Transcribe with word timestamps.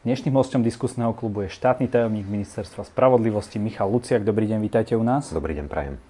Dnešným 0.00 0.32
hostom 0.32 0.64
diskusného 0.64 1.12
klubu 1.12 1.44
je 1.44 1.52
štátny 1.52 1.84
tajomník 1.84 2.24
ministerstva 2.24 2.88
spravodlivosti 2.88 3.60
Michal 3.60 3.92
Luciak. 3.92 4.24
Dobrý 4.24 4.48
deň, 4.48 4.64
vítajte 4.64 4.96
u 4.96 5.04
nás. 5.04 5.28
Dobrý 5.28 5.52
deň, 5.60 5.68
prajem. 5.68 6.00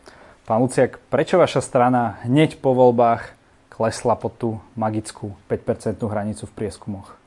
Pán 0.47 0.63
Luciak, 0.63 1.03
prečo 1.11 1.43
vaša 1.43 1.59
strana 1.59 2.23
hneď 2.23 2.63
po 2.63 2.71
voľbách 2.71 3.35
klesla 3.67 4.15
pod 4.15 4.39
tú 4.39 4.63
magickú 4.79 5.35
5% 5.51 6.07
hranicu 6.07 6.47
v 6.47 6.53
prieskumoch? 6.55 7.19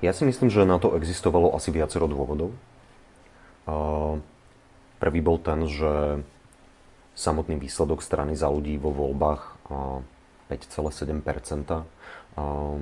Ja 0.00 0.16
si 0.16 0.24
myslím, 0.24 0.48
že 0.48 0.64
na 0.64 0.80
to 0.80 0.96
existovalo 0.96 1.52
asi 1.52 1.68
viacero 1.68 2.08
dôvodov. 2.08 2.56
Prvý 5.04 5.20
bol 5.20 5.36
ten, 5.36 5.68
že 5.68 6.24
samotný 7.12 7.60
výsledok 7.60 8.00
strany 8.00 8.32
za 8.40 8.48
ľudí 8.48 8.80
vo 8.80 8.88
voľbách 8.88 9.68
5,7 10.48 11.20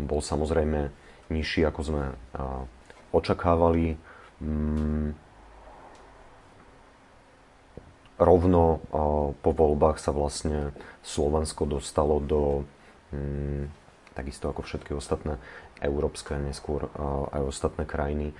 bol 0.04 0.20
samozrejme 0.20 0.92
nižší, 1.28 1.64
ako 1.68 1.80
sme 1.84 2.04
očakávali. 3.12 3.96
Mm, 4.38 5.16
rovno 8.18 8.82
po 9.38 9.50
voľbách 9.54 10.02
sa 10.02 10.10
vlastne 10.10 10.74
Slovensko 11.06 11.66
dostalo 11.66 12.18
do, 12.18 12.66
mm, 13.14 13.70
takisto 14.18 14.50
ako 14.50 14.66
všetky 14.66 14.92
ostatné 14.94 15.38
európske, 15.78 16.34
neskôr 16.34 16.90
aj 17.30 17.42
ostatné 17.54 17.86
krajiny, 17.86 18.34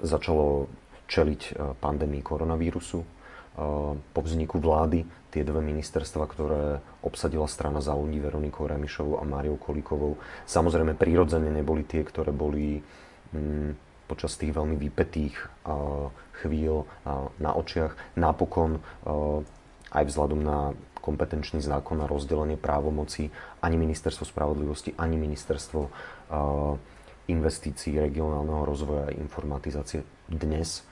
začalo 0.00 0.72
čeliť 1.04 1.60
pandémii 1.84 2.24
koronavírusu 2.24 3.19
po 3.56 4.20
vzniku 4.22 4.62
vlády 4.62 5.04
tie 5.30 5.46
dve 5.46 5.62
ministerstva, 5.62 6.24
ktoré 6.26 6.82
obsadila 7.06 7.46
strana 7.46 7.78
za 7.78 7.94
ľudí 7.94 8.18
Veronikou 8.18 8.66
Remišovou 8.66 9.22
a 9.22 9.24
Máriou 9.26 9.58
Kolíkovou, 9.58 10.18
samozrejme 10.46 10.98
prirodzene 10.98 11.50
neboli 11.50 11.86
tie, 11.86 12.02
ktoré 12.02 12.34
boli 12.34 12.82
mm, 13.34 13.70
počas 14.10 14.34
tých 14.34 14.50
veľmi 14.50 14.74
vypetých 14.74 15.34
chvíľ 16.42 16.82
na 17.38 17.50
očiach. 17.54 18.18
Napokon 18.18 18.82
aj 19.94 20.04
vzhľadom 20.06 20.40
na 20.42 20.74
kompetenčný 20.98 21.62
zákon 21.62 22.02
a 22.02 22.10
rozdelenie 22.10 22.58
právomoci 22.58 23.30
ani 23.62 23.78
ministerstvo 23.78 24.26
spravodlivosti, 24.26 24.98
ani 24.98 25.14
ministerstvo 25.14 25.80
investícií 27.30 28.02
regionálneho 28.02 28.66
rozvoja 28.66 29.08
a 29.08 29.14
informatizácie 29.14 30.02
dnes 30.26 30.82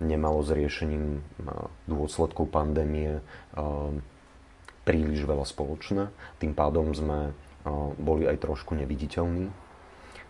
nemalo 0.00 0.40
s 0.40 0.50
riešením 0.50 1.20
dôsledkov 1.84 2.48
pandémie 2.48 3.20
príliš 4.88 5.24
veľa 5.24 5.44
spoločné. 5.44 6.08
Tým 6.40 6.56
pádom 6.56 6.92
sme 6.96 7.36
boli 8.00 8.24
aj 8.28 8.40
trošku 8.40 8.76
neviditeľní. 8.76 9.52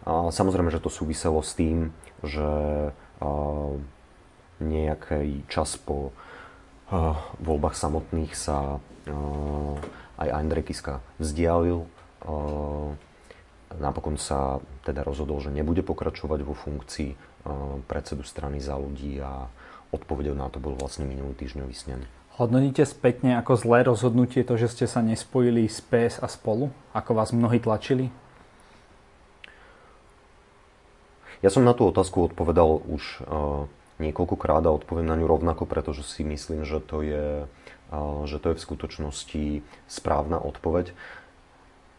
Samozrejme, 0.07 0.71
že 0.75 0.83
to 0.83 0.91
súviselo 0.91 1.43
s 1.43 1.55
tým, 1.55 1.95
že 2.23 2.51
nejaký 4.63 5.47
čas 5.51 5.75
po 5.79 6.15
voľbách 7.43 7.75
samotných 7.75 8.35
sa 8.35 8.79
aj 10.15 10.29
Andrej 10.31 10.71
Kiska 10.71 11.03
vzdialil. 11.19 11.87
Napokon 13.83 14.21
sa 14.21 14.63
teda 14.87 15.03
rozhodol, 15.03 15.41
že 15.43 15.55
nebude 15.55 15.83
pokračovať 15.83 16.41
vo 16.47 16.55
funkcii 16.55 17.11
predsedu 17.85 18.25
strany 18.25 18.63
za 18.63 18.79
ľudí 18.79 19.21
a 19.21 19.49
odpovedou 19.95 20.35
na 20.35 20.51
to 20.51 20.59
bol 20.59 20.75
vlastne 20.75 21.07
minulý 21.07 21.39
týždňový 21.39 21.75
snem. 21.75 22.03
Hodnotíte 22.35 22.83
spätne 22.83 23.39
ako 23.39 23.55
zlé 23.55 23.87
rozhodnutie 23.87 24.43
to, 24.43 24.59
že 24.59 24.67
ste 24.75 24.87
sa 24.91 24.99
nespojili 24.99 25.71
s 25.71 25.79
PS 25.79 26.19
a 26.19 26.27
spolu? 26.27 26.75
Ako 26.91 27.15
vás 27.15 27.31
mnohí 27.31 27.63
tlačili? 27.63 28.11
Ja 31.47 31.53
som 31.53 31.63
na 31.63 31.77
tú 31.77 31.87
otázku 31.87 32.27
odpovedal 32.27 32.83
už 32.91 33.23
uh, 33.23 33.71
niekoľkokrát 34.03 34.67
a 34.67 34.75
odpoviem 34.75 35.07
na 35.07 35.15
ňu 35.15 35.31
rovnako, 35.31 35.69
pretože 35.69 36.03
si 36.03 36.27
myslím, 36.27 36.67
že 36.67 36.83
to 36.83 37.07
je, 37.07 37.47
uh, 37.47 38.25
že 38.27 38.43
to 38.43 38.51
je 38.51 38.59
v 38.59 38.65
skutočnosti 38.67 39.45
správna 39.87 40.43
odpoveď. 40.43 40.91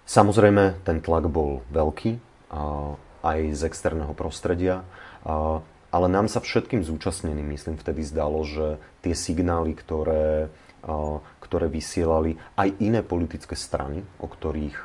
Samozrejme, 0.05 0.85
ten 0.85 1.01
tlak 1.01 1.25
bol 1.27 1.65
veľký, 1.73 2.21
aj 3.25 3.39
z 3.57 3.61
externého 3.65 4.13
prostredia. 4.13 4.85
Ale 5.95 6.07
nám 6.11 6.29
sa 6.29 6.43
všetkým 6.43 6.85
zúčastneným, 6.85 7.55
myslím, 7.55 7.79
vtedy 7.79 8.05
zdalo, 8.05 8.45
že 8.45 8.77
tie 9.01 9.17
signály, 9.17 9.73
ktoré, 9.73 10.53
ktoré 11.41 11.65
vysielali 11.71 12.37
aj 12.53 12.69
iné 12.83 13.01
politické 13.01 13.57
strany, 13.57 14.05
o 14.21 14.27
ktorých, 14.29 14.77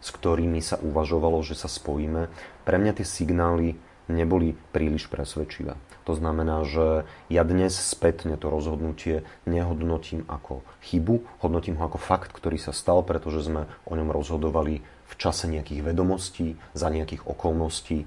s 0.00 0.08
ktorými 0.14 0.60
sa 0.62 0.78
uvažovalo, 0.78 1.42
že 1.42 1.58
sa 1.58 1.66
spojíme, 1.66 2.30
pre 2.62 2.76
mňa 2.78 2.92
tie 3.02 3.06
signály 3.08 3.74
neboli 4.06 4.54
príliš 4.70 5.10
presvedčivé. 5.10 5.74
To 6.08 6.12
znamená, 6.16 6.64
že 6.64 7.04
ja 7.28 7.42
dnes 7.44 7.76
spätne 7.76 8.40
to 8.40 8.48
rozhodnutie 8.48 9.22
nehodnotím 9.44 10.24
ako 10.26 10.64
chybu, 10.86 11.22
hodnotím 11.44 11.76
ho 11.76 11.86
ako 11.86 12.00
fakt, 12.00 12.32
ktorý 12.32 12.56
sa 12.56 12.72
stal, 12.72 13.04
pretože 13.04 13.44
sme 13.44 13.68
o 13.84 13.92
ňom 13.94 14.08
rozhodovali 14.08 14.80
v 14.80 15.14
čase 15.18 15.50
nejakých 15.50 15.82
vedomostí, 15.84 16.54
za 16.72 16.88
nejakých 16.88 17.26
okolností. 17.26 18.06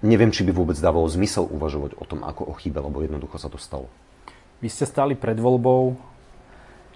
Neviem, 0.00 0.30
či 0.30 0.46
by 0.46 0.52
vôbec 0.54 0.78
dávalo 0.78 1.08
zmysel 1.10 1.44
uvažovať 1.44 1.98
o 1.98 2.04
tom 2.06 2.22
ako 2.22 2.48
o 2.48 2.54
chybe, 2.54 2.78
lebo 2.78 3.02
jednoducho 3.02 3.36
sa 3.40 3.50
to 3.50 3.58
stalo. 3.58 3.90
Vy 4.62 4.72
ste 4.72 4.88
stali 4.88 5.18
pred 5.18 5.36
voľbou, 5.36 5.98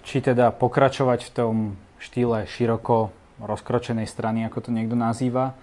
či 0.01 0.17
teda 0.23 0.49
pokračovať 0.49 1.29
v 1.29 1.33
tom 1.33 1.55
štýle 2.01 2.49
široko 2.49 3.13
rozkročenej 3.41 4.09
strany, 4.09 4.45
ako 4.49 4.65
to 4.65 4.69
niekto 4.73 4.97
nazýva, 4.97 5.53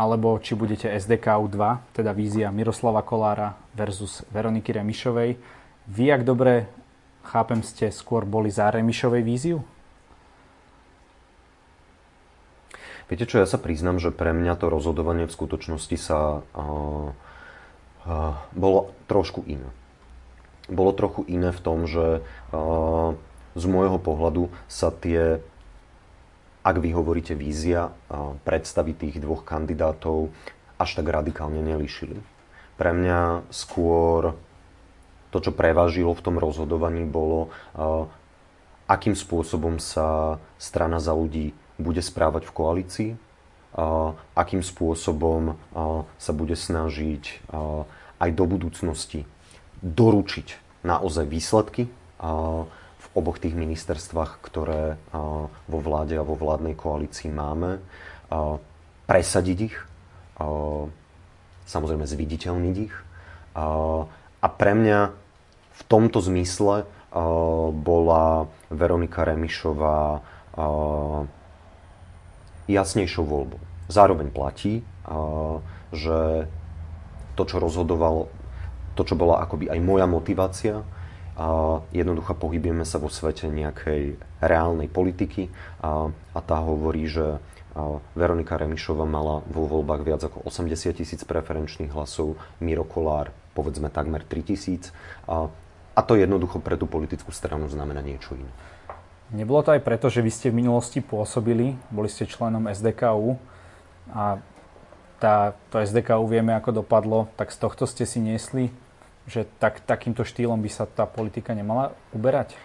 alebo 0.00 0.40
či 0.40 0.56
budete 0.56 0.88
SDKU 0.88 1.52
2, 1.52 1.92
teda 1.92 2.16
vízia 2.16 2.48
Miroslava 2.48 3.04
Kolára 3.04 3.52
versus 3.76 4.24
Veroniky 4.32 4.72
Remišovej. 4.72 5.36
Vy, 5.92 6.04
ak 6.08 6.24
dobre 6.24 6.72
chápem, 7.28 7.60
ste 7.60 7.92
skôr 7.92 8.24
boli 8.24 8.48
za 8.48 8.72
Remišovej 8.72 9.20
víziu? 9.20 9.60
Viete 13.12 13.28
čo, 13.28 13.42
ja 13.42 13.46
sa 13.50 13.60
priznám, 13.60 14.00
že 14.00 14.08
pre 14.08 14.32
mňa 14.32 14.56
to 14.56 14.72
rozhodovanie 14.72 15.28
v 15.28 15.36
skutočnosti 15.36 15.96
sa 16.00 16.40
uh, 16.40 17.12
uh, 18.08 18.34
bolo 18.56 18.96
trošku 19.04 19.44
iné. 19.44 19.68
Bolo 20.70 20.96
trochu 20.96 21.28
iné 21.28 21.52
v 21.52 21.60
tom, 21.60 21.84
že 21.84 22.24
uh, 22.54 23.18
z 23.52 23.64
môjho 23.66 23.98
pohľadu 24.00 24.48
sa 24.70 24.94
tie 24.94 25.42
ak 26.60 26.76
vy 26.76 26.92
hovoríte 26.92 27.32
vízia, 27.32 27.88
predstavy 28.44 28.92
tých 28.92 29.16
dvoch 29.20 29.48
kandidátov 29.48 30.28
až 30.76 30.90
tak 31.00 31.08
radikálne 31.08 31.60
nelíšili. 31.64 32.20
Pre 32.76 32.90
mňa 32.96 33.48
skôr 33.52 34.36
to, 35.30 35.38
čo 35.38 35.52
prevážilo 35.52 36.16
v 36.16 36.24
tom 36.24 36.36
rozhodovaní, 36.40 37.04
bolo, 37.04 37.52
akým 38.90 39.14
spôsobom 39.14 39.78
sa 39.78 40.40
strana 40.58 40.98
za 40.98 41.14
ľudí 41.14 41.52
bude 41.80 42.02
správať 42.02 42.48
v 42.48 42.54
koalícii, 42.56 43.10
akým 44.34 44.66
spôsobom 44.66 45.54
sa 46.18 46.32
bude 46.34 46.58
snažiť 46.58 47.46
aj 48.20 48.30
do 48.34 48.44
budúcnosti 48.44 49.24
doručiť 49.80 50.82
naozaj 50.84 51.24
výsledky 51.24 51.88
oboch 53.10 53.42
tých 53.42 53.58
ministerstvách, 53.58 54.38
ktoré 54.44 54.94
vo 55.66 55.78
vláde 55.82 56.14
a 56.14 56.26
vo 56.26 56.38
vládnej 56.38 56.78
koalícii 56.78 57.30
máme, 57.34 57.82
presadiť 59.10 59.58
ich, 59.66 59.76
samozrejme 61.66 62.06
zviditeľniť 62.06 62.76
ich. 62.78 62.94
A 64.40 64.46
pre 64.46 64.72
mňa 64.78 65.10
v 65.74 65.82
tomto 65.90 66.22
zmysle 66.22 66.86
bola 67.74 68.46
Veronika 68.70 69.26
Remišová 69.26 70.22
jasnejšou 72.70 73.24
voľbou. 73.26 73.58
Zároveň 73.90 74.30
platí, 74.30 74.86
že 75.90 76.46
to, 77.34 77.42
čo 77.42 77.58
rozhodoval, 77.58 78.30
to, 78.94 79.02
čo 79.02 79.18
bola 79.18 79.42
akoby 79.42 79.66
aj 79.66 79.80
moja 79.82 80.06
motivácia, 80.06 80.86
jednoducho 81.94 82.36
pohybujeme 82.36 82.84
sa 82.84 83.00
vo 83.00 83.08
svete 83.08 83.48
nejakej 83.48 84.20
reálnej 84.44 84.92
politiky 84.92 85.48
a, 85.80 86.12
a 86.12 86.38
tá 86.44 86.58
hovorí, 86.60 87.08
že 87.08 87.40
Veronika 88.18 88.58
Remišova 88.58 89.06
mala 89.06 89.40
vo 89.46 89.64
voľbách 89.64 90.02
viac 90.02 90.20
ako 90.26 90.42
80 90.44 90.90
tisíc 90.90 91.22
preferenčných 91.22 91.94
hlasov, 91.94 92.34
Miro 92.58 92.82
Kolár 92.82 93.30
povedzme 93.54 93.88
takmer 93.90 94.26
3 94.26 94.50
tisíc 94.52 94.90
a, 95.24 95.46
a 95.94 96.00
to 96.02 96.18
jednoducho 96.18 96.58
pre 96.58 96.74
tú 96.74 96.90
politickú 96.90 97.30
stranu 97.30 97.70
znamená 97.70 98.02
niečo 98.02 98.34
iné. 98.34 98.50
Nebolo 99.30 99.62
to 99.62 99.70
aj 99.70 99.86
preto, 99.86 100.10
že 100.10 100.26
vy 100.26 100.30
ste 100.34 100.50
v 100.50 100.58
minulosti 100.66 100.98
pôsobili, 100.98 101.78
boli 101.94 102.10
ste 102.10 102.26
členom 102.26 102.66
SDKU 102.66 103.38
a 104.10 104.42
tá, 105.22 105.54
to 105.70 105.78
SDKU 105.78 106.26
vieme, 106.26 106.50
ako 106.56 106.82
dopadlo, 106.82 107.30
tak 107.38 107.54
z 107.54 107.62
tohto 107.62 107.86
ste 107.86 108.02
si 108.02 108.18
niesli 108.18 108.74
že 109.28 109.48
tak, 109.58 109.84
takýmto 109.84 110.24
štýlom 110.24 110.62
by 110.62 110.70
sa 110.72 110.84
tá 110.88 111.04
politika 111.04 111.52
nemala 111.52 111.96
uberať? 112.14 112.56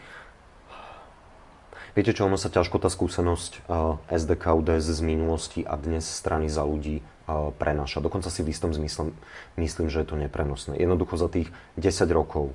Viete 1.96 2.12
čo, 2.12 2.28
ono 2.28 2.36
sa 2.36 2.52
ťažko 2.52 2.84
tá 2.84 2.92
skúsenosť 2.92 3.72
SDK, 4.12 4.44
UDS 4.52 5.00
z 5.00 5.02
minulosti 5.02 5.64
a 5.64 5.80
dnes 5.80 6.04
strany 6.04 6.52
za 6.52 6.68
ľudí 6.68 7.00
prenáša. 7.56 8.04
Dokonca 8.04 8.28
si 8.28 8.44
v 8.44 8.52
istom 8.52 8.76
zmysle 8.76 9.16
myslím, 9.56 9.88
že 9.88 10.04
je 10.04 10.08
to 10.12 10.20
neprenosné. 10.20 10.76
Jednoducho 10.76 11.16
za 11.16 11.32
tých 11.32 11.50
10 11.80 12.12
rokov 12.12 12.52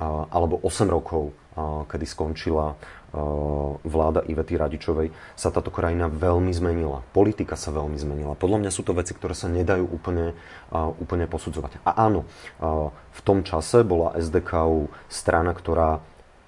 alebo 0.00 0.60
8 0.62 0.88
rokov, 0.88 1.32
kedy 1.88 2.06
skončila 2.08 2.76
vláda 3.84 4.24
Ivety 4.24 4.56
Radičovej, 4.56 5.12
sa 5.36 5.52
táto 5.52 5.68
krajina 5.68 6.08
veľmi 6.08 6.48
zmenila. 6.48 7.04
Politika 7.12 7.60
sa 7.60 7.68
veľmi 7.68 8.00
zmenila. 8.00 8.32
Podľa 8.40 8.64
mňa 8.64 8.70
sú 8.72 8.80
to 8.88 8.96
veci, 8.96 9.12
ktoré 9.12 9.36
sa 9.36 9.52
nedajú 9.52 9.84
úplne, 9.84 10.32
úplne 10.72 11.28
posudzovať. 11.28 11.84
A 11.84 12.08
áno, 12.08 12.24
v 13.12 13.20
tom 13.20 13.44
čase 13.44 13.84
bola 13.84 14.16
SDK 14.16 14.88
strana, 15.12 15.52
ktorá 15.52 16.00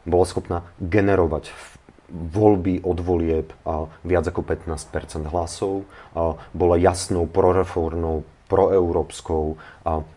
bola 0.08 0.24
schopná 0.24 0.64
generovať 0.80 1.52
voľby 2.08 2.84
od 2.84 2.98
volieb 3.00 3.48
viac 4.04 4.24
ako 4.28 4.40
15% 4.44 5.28
hlasov, 5.28 5.84
bola 6.56 6.76
jasnou 6.80 7.28
proreformnou, 7.28 8.24
proeurópskou 8.46 9.56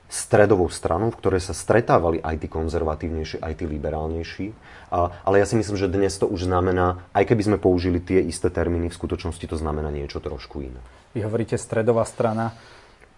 stredovou 0.07 0.67
stranou, 0.71 1.11
v 1.11 1.19
ktorej 1.19 1.41
sa 1.43 1.53
stretávali 1.55 2.23
aj 2.23 2.43
tí 2.43 2.47
konzervatívnejší, 2.47 3.43
aj 3.43 3.53
tí 3.59 3.65
liberálnejší. 3.67 4.47
Ale 4.93 5.35
ja 5.39 5.45
si 5.47 5.59
myslím, 5.59 5.75
že 5.75 5.91
dnes 5.91 6.15
to 6.15 6.27
už 6.27 6.47
znamená, 6.47 7.03
aj 7.11 7.27
keby 7.27 7.43
sme 7.43 7.57
použili 7.59 7.99
tie 7.99 8.23
isté 8.23 8.47
termíny, 8.47 8.87
v 8.87 8.99
skutočnosti 8.99 9.43
to 9.43 9.59
znamená 9.59 9.91
niečo 9.91 10.23
trošku 10.23 10.63
iné. 10.63 10.79
Vy 11.11 11.27
hovoríte 11.27 11.59
stredová 11.59 12.07
strana, 12.07 12.55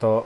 to 0.01 0.25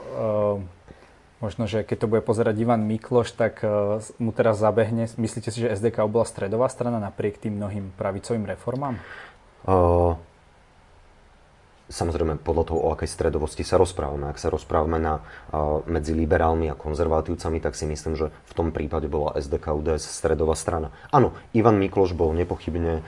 Možno, 1.44 1.68
že 1.68 1.84
keď 1.84 1.96
to 2.00 2.10
bude 2.10 2.22
pozerať 2.24 2.56
Ivan 2.56 2.88
Mikloš, 2.88 3.36
tak 3.36 3.60
uh, 3.60 4.00
mu 4.16 4.32
teraz 4.32 4.56
zabehne. 4.56 5.04
Myslíte 5.20 5.52
si, 5.52 5.60
že 5.60 5.76
SDK 5.76 6.08
bola 6.08 6.24
stredová 6.24 6.72
strana 6.72 6.96
napriek 6.96 7.36
tým 7.36 7.60
mnohým 7.60 7.92
pravicovým 8.00 8.48
reformám? 8.48 8.96
Uh, 9.68 10.16
samozrejme, 11.88 12.40
podľa 12.40 12.64
toho, 12.72 12.78
o 12.80 12.92
akej 12.92 13.10
stredovosti 13.10 13.62
sa 13.66 13.76
rozprávame. 13.76 14.30
Ak 14.30 14.40
sa 14.40 14.48
rozprávame 14.48 14.96
na, 14.96 15.20
medzi 15.84 16.16
liberálmi 16.16 16.72
a 16.72 16.78
konzervatívcami, 16.78 17.60
tak 17.60 17.76
si 17.76 17.84
myslím, 17.84 18.16
že 18.16 18.32
v 18.32 18.52
tom 18.56 18.72
prípade 18.72 19.08
bola 19.08 19.36
SDK 19.36 19.74
UDS 19.76 20.04
stredová 20.08 20.56
strana. 20.56 20.94
Áno, 21.12 21.36
Ivan 21.52 21.76
Mikloš 21.76 22.16
bol 22.16 22.32
nepochybne 22.32 23.04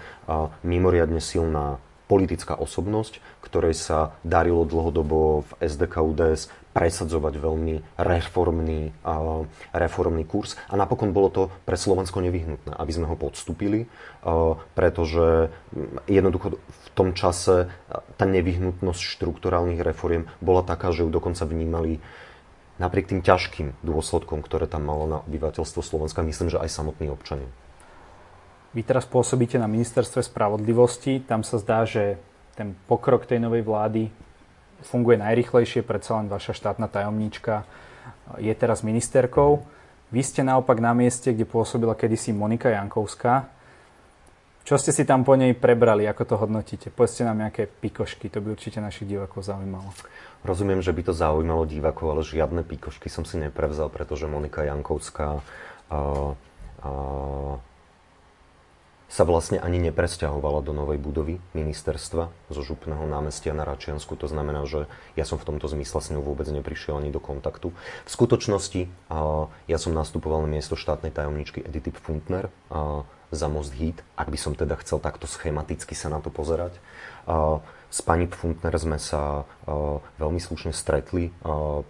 mimoriadne 0.65 1.21
silná 1.23 1.81
politická 2.07 2.55
osobnosť, 2.55 3.19
ktorej 3.43 3.75
sa 3.75 4.15
darilo 4.23 4.63
dlhodobo 4.63 5.43
v 5.43 5.51
SDK 5.59 5.95
UDS 6.07 6.47
presadzovať 6.77 7.41
veľmi 7.41 7.97
reformný, 7.97 8.93
reformný 9.73 10.29
kurz. 10.29 10.61
A 10.69 10.77
napokon 10.77 11.17
bolo 11.17 11.33
to 11.33 11.43
pre 11.65 11.81
Slovensko 11.81 12.21
nevyhnutné, 12.21 12.77
aby 12.77 12.93
sme 12.93 13.09
ho 13.09 13.17
podstúpili, 13.17 13.89
pretože 14.77 15.49
jednoducho 16.05 16.61
v 16.61 16.89
tom 16.93 17.17
čase 17.17 17.73
tá 18.21 18.29
nevyhnutnosť 18.29 19.01
štrukturálnych 19.01 19.81
reforiem 19.81 20.29
bola 20.45 20.61
taká, 20.61 20.93
že 20.93 21.09
ju 21.09 21.09
dokonca 21.09 21.49
vnímali 21.49 22.05
napriek 22.77 23.09
tým 23.09 23.25
ťažkým 23.25 23.81
dôsledkom, 23.81 24.45
ktoré 24.45 24.69
tam 24.69 24.85
malo 24.85 25.09
na 25.09 25.25
obyvateľstvo 25.25 25.81
Slovenska, 25.81 26.21
myslím, 26.21 26.53
že 26.53 26.61
aj 26.61 26.69
samotní 26.69 27.09
občania. 27.09 27.49
Vy 28.77 28.85
teraz 28.85 29.09
pôsobíte 29.09 29.57
na 29.57 29.65
ministerstve 29.65 30.21
spravodlivosti, 30.21 31.25
tam 31.25 31.41
sa 31.41 31.57
zdá, 31.57 31.89
že 31.89 32.21
ten 32.53 32.77
pokrok 32.85 33.25
tej 33.25 33.41
novej 33.41 33.65
vlády 33.65 34.13
funguje 34.85 35.17
najrychlejšie, 35.17 35.81
predsa 35.87 36.21
len 36.21 36.29
vaša 36.29 36.53
štátna 36.53 36.91
tajomníčka 36.91 37.65
je 38.37 38.53
teraz 38.53 38.83
ministerkou. 38.83 39.63
Vy 40.11 40.23
ste 40.23 40.43
naopak 40.47 40.79
na 40.79 40.95
mieste, 40.95 41.35
kde 41.35 41.47
pôsobila 41.47 41.95
kedysi 41.99 42.31
Monika 42.31 42.71
Jankovská. 42.71 43.51
Čo 44.67 44.83
ste 44.83 44.91
si 44.91 45.07
tam 45.07 45.23
po 45.23 45.39
nej 45.39 45.55
prebrali, 45.55 46.11
ako 46.11 46.23
to 46.27 46.35
hodnotíte? 46.43 46.91
Povedzte 46.91 47.23
nám 47.23 47.39
nejaké 47.39 47.71
pikošky, 47.71 48.27
to 48.27 48.43
by 48.43 48.51
určite 48.51 48.83
našich 48.83 49.07
divákov 49.07 49.47
zaujímalo. 49.47 49.95
Rozumiem, 50.43 50.83
že 50.83 50.91
by 50.91 51.03
to 51.07 51.13
zaujímalo 51.15 51.63
divákov, 51.71 52.07
ale 52.11 52.23
žiadne 52.27 52.67
pikošky 52.67 53.07
som 53.07 53.23
si 53.23 53.39
neprevzal, 53.39 53.87
pretože 53.95 54.27
Monika 54.27 54.67
Jankovská 54.67 55.39
uh, 55.39 56.35
uh, 56.83 57.55
sa 59.07 59.23
vlastne 59.23 59.63
ani 59.63 59.79
nepresťahovala 59.87 60.67
do 60.67 60.75
novej 60.75 60.99
budovy 60.99 61.39
ministerstva 61.55 62.27
zo 62.51 62.61
Župného 62.61 63.07
námestia 63.07 63.55
na 63.55 63.63
Račiansku. 63.63 64.19
To 64.19 64.27
znamená, 64.27 64.67
že 64.67 64.91
ja 65.15 65.23
som 65.23 65.39
v 65.39 65.47
tomto 65.55 65.71
zmysle 65.71 66.03
s 66.03 66.11
ňou 66.11 66.27
vôbec 66.27 66.51
neprišiel 66.51 66.99
ani 66.99 67.15
do 67.15 67.23
kontaktu. 67.23 67.71
V 68.03 68.11
skutočnosti 68.11 68.91
ja 69.71 69.79
som 69.79 69.93
nastupoval 69.95 70.43
na 70.43 70.51
miesto 70.59 70.75
štátnej 70.75 71.15
tajomničky 71.15 71.63
Edity 71.63 71.95
Funtner 71.95 72.51
za 73.35 73.51
Most 73.51 73.75
Heat, 73.75 74.03
ak 74.15 74.31
by 74.31 74.39
som 74.39 74.55
teda 74.55 74.79
chcel 74.83 75.03
takto 75.03 75.27
schematicky 75.27 75.99
sa 75.99 76.07
na 76.07 76.23
to 76.23 76.31
pozerať. 76.31 76.79
S 77.87 78.03
pani 78.03 78.27
Pfuntner 78.27 78.75
sme 78.79 78.99
sa 78.99 79.47
veľmi 80.19 80.43
slušne 80.43 80.75
stretli, 80.75 81.31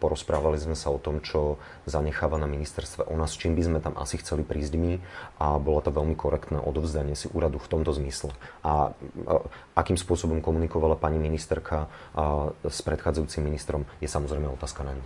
porozprávali 0.00 0.60
sme 0.60 0.76
sa 0.76 0.92
o 0.92 1.00
tom, 1.00 1.24
čo 1.24 1.56
zanecháva 1.88 2.36
na 2.36 2.44
ministerstve 2.44 3.08
o 3.08 3.14
nás, 3.16 3.36
čím 3.36 3.56
by 3.56 3.62
sme 3.64 3.78
tam 3.80 3.96
asi 3.96 4.20
chceli 4.20 4.44
prísť 4.44 4.76
my 4.76 5.00
a 5.40 5.56
bolo 5.56 5.80
to 5.80 5.92
veľmi 5.92 6.12
korektné 6.16 6.60
odovzdanie 6.60 7.16
si 7.16 7.32
úradu 7.32 7.56
v 7.60 7.68
tomto 7.68 7.96
zmysle. 7.96 8.32
A 8.60 8.92
akým 9.72 9.96
spôsobom 9.96 10.44
komunikovala 10.44 11.00
pani 11.00 11.16
ministerka 11.16 11.88
s 12.64 12.80
predchádzajúcim 12.84 13.44
ministrom, 13.44 13.88
je 14.00 14.08
samozrejme 14.08 14.48
otázka 14.52 14.84
na 14.84 14.96
ňu. 14.96 15.04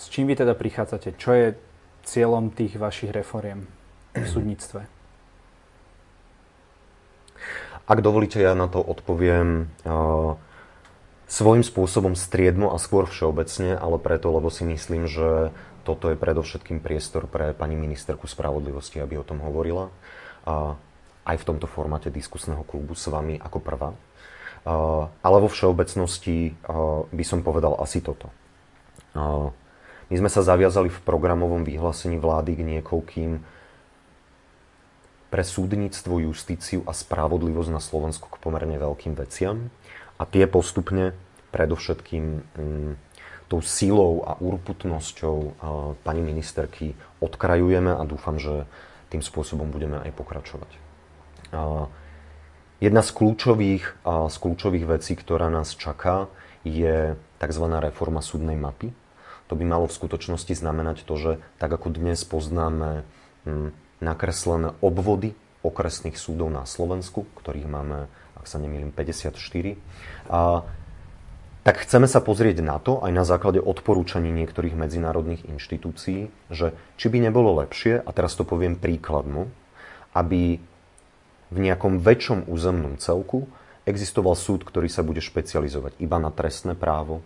S 0.00 0.08
čím 0.08 0.32
vy 0.32 0.36
teda 0.36 0.56
prichádzate? 0.56 1.16
Čo 1.20 1.30
je 1.36 1.46
cieľom 2.08 2.48
tých 2.56 2.80
vašich 2.80 3.12
reforiem 3.12 3.68
v 4.16 4.26
súdnictve? 4.34 4.99
Ak 7.90 8.06
dovolíte, 8.06 8.38
ja 8.38 8.54
na 8.54 8.70
to 8.70 8.78
odpoviem 8.78 9.66
uh, 9.82 10.38
svojím 11.26 11.66
spôsobom 11.66 12.14
striedmo 12.14 12.70
a 12.70 12.78
skôr 12.78 13.10
všeobecne, 13.10 13.74
ale 13.74 13.98
preto, 13.98 14.30
lebo 14.30 14.46
si 14.46 14.62
myslím, 14.62 15.10
že 15.10 15.50
toto 15.82 16.06
je 16.06 16.14
predovšetkým 16.14 16.78
priestor 16.78 17.26
pre 17.26 17.50
pani 17.50 17.74
ministerku 17.74 18.30
spravodlivosti, 18.30 19.02
aby 19.02 19.18
o 19.18 19.26
tom 19.26 19.42
hovorila. 19.42 19.90
Aj 21.26 21.36
v 21.36 21.46
tomto 21.46 21.66
formáte 21.66 22.14
diskusného 22.14 22.62
klubu 22.62 22.94
s 22.94 23.10
vami 23.10 23.42
ako 23.42 23.58
prvá. 23.58 23.90
Uh, 24.60 25.10
ale 25.24 25.36
vo 25.42 25.50
všeobecnosti 25.50 26.54
uh, 26.70 27.08
by 27.10 27.24
som 27.26 27.42
povedal 27.42 27.74
asi 27.80 27.98
toto. 28.04 28.30
My 30.10 30.14
sme 30.14 30.30
sa 30.30 30.46
zaviazali 30.46 30.86
v 30.86 31.02
programovom 31.02 31.66
vyhlásení 31.66 32.22
vlády 32.22 32.54
k 32.54 32.62
niekoľkým 32.62 33.30
pre 35.30 35.46
súdnictvo, 35.46 36.18
justíciu 36.18 36.82
a 36.84 36.92
spravodlivosť 36.92 37.70
na 37.70 37.78
Slovensku 37.78 38.26
k 38.26 38.40
pomerne 38.42 38.76
veľkým 38.76 39.14
veciam. 39.14 39.70
A 40.18 40.26
tie 40.26 40.50
postupne, 40.50 41.14
predovšetkým 41.54 42.24
mm, 42.42 42.92
tou 43.50 43.62
silou 43.62 44.22
a 44.26 44.38
urputnosťou 44.38 45.36
uh, 45.38 45.52
pani 46.06 46.22
ministerky 46.22 46.94
odkrajujeme 47.18 47.90
a 47.90 48.02
dúfam, 48.06 48.38
že 48.38 48.66
tým 49.10 49.22
spôsobom 49.22 49.74
budeme 49.74 49.98
aj 49.98 50.14
pokračovať. 50.14 50.70
Uh, 51.50 51.90
jedna 52.78 53.02
z 53.02 53.10
kľúčových, 53.10 54.06
uh, 54.06 54.30
z 54.30 54.36
kľúčových 54.38 54.86
vecí, 54.86 55.18
ktorá 55.18 55.50
nás 55.50 55.74
čaká, 55.74 56.30
je 56.62 57.18
tzv. 57.42 57.64
reforma 57.80 58.22
súdnej 58.22 58.54
mapy. 58.54 58.94
To 59.50 59.58
by 59.58 59.66
malo 59.66 59.90
v 59.90 59.96
skutočnosti 59.98 60.54
znamenať 60.54 61.02
to, 61.02 61.14
že 61.18 61.32
tak 61.58 61.74
ako 61.74 61.90
dnes 61.90 62.22
poznáme 62.22 63.02
mm, 63.50 63.74
nakreslené 64.00 64.74
obvody 64.80 65.36
okresných 65.60 66.16
súdov 66.16 66.48
na 66.48 66.64
Slovensku, 66.64 67.28
ktorých 67.36 67.68
máme, 67.68 68.08
ak 68.40 68.46
sa 68.48 68.56
nemýlim, 68.56 68.92
54. 68.96 69.36
A, 70.32 70.64
tak 71.60 71.84
chceme 71.84 72.08
sa 72.08 72.24
pozrieť 72.24 72.64
na 72.64 72.80
to, 72.80 73.04
aj 73.04 73.12
na 73.12 73.24
základe 73.28 73.60
odporúčaní 73.60 74.32
niektorých 74.32 74.72
medzinárodných 74.72 75.44
inštitúcií, 75.44 76.32
že 76.48 76.72
či 76.96 77.06
by 77.12 77.28
nebolo 77.28 77.60
lepšie, 77.60 78.00
a 78.00 78.10
teraz 78.16 78.32
to 78.32 78.48
poviem 78.48 78.80
príkladmo, 78.80 79.52
aby 80.16 80.56
v 81.52 81.58
nejakom 81.60 82.00
väčšom 82.00 82.48
územnom 82.48 82.96
celku 82.96 83.44
existoval 83.84 84.32
súd, 84.32 84.64
ktorý 84.64 84.88
sa 84.88 85.04
bude 85.04 85.20
špecializovať 85.20 86.00
iba 86.00 86.16
na 86.16 86.32
trestné 86.32 86.72
právo, 86.72 87.20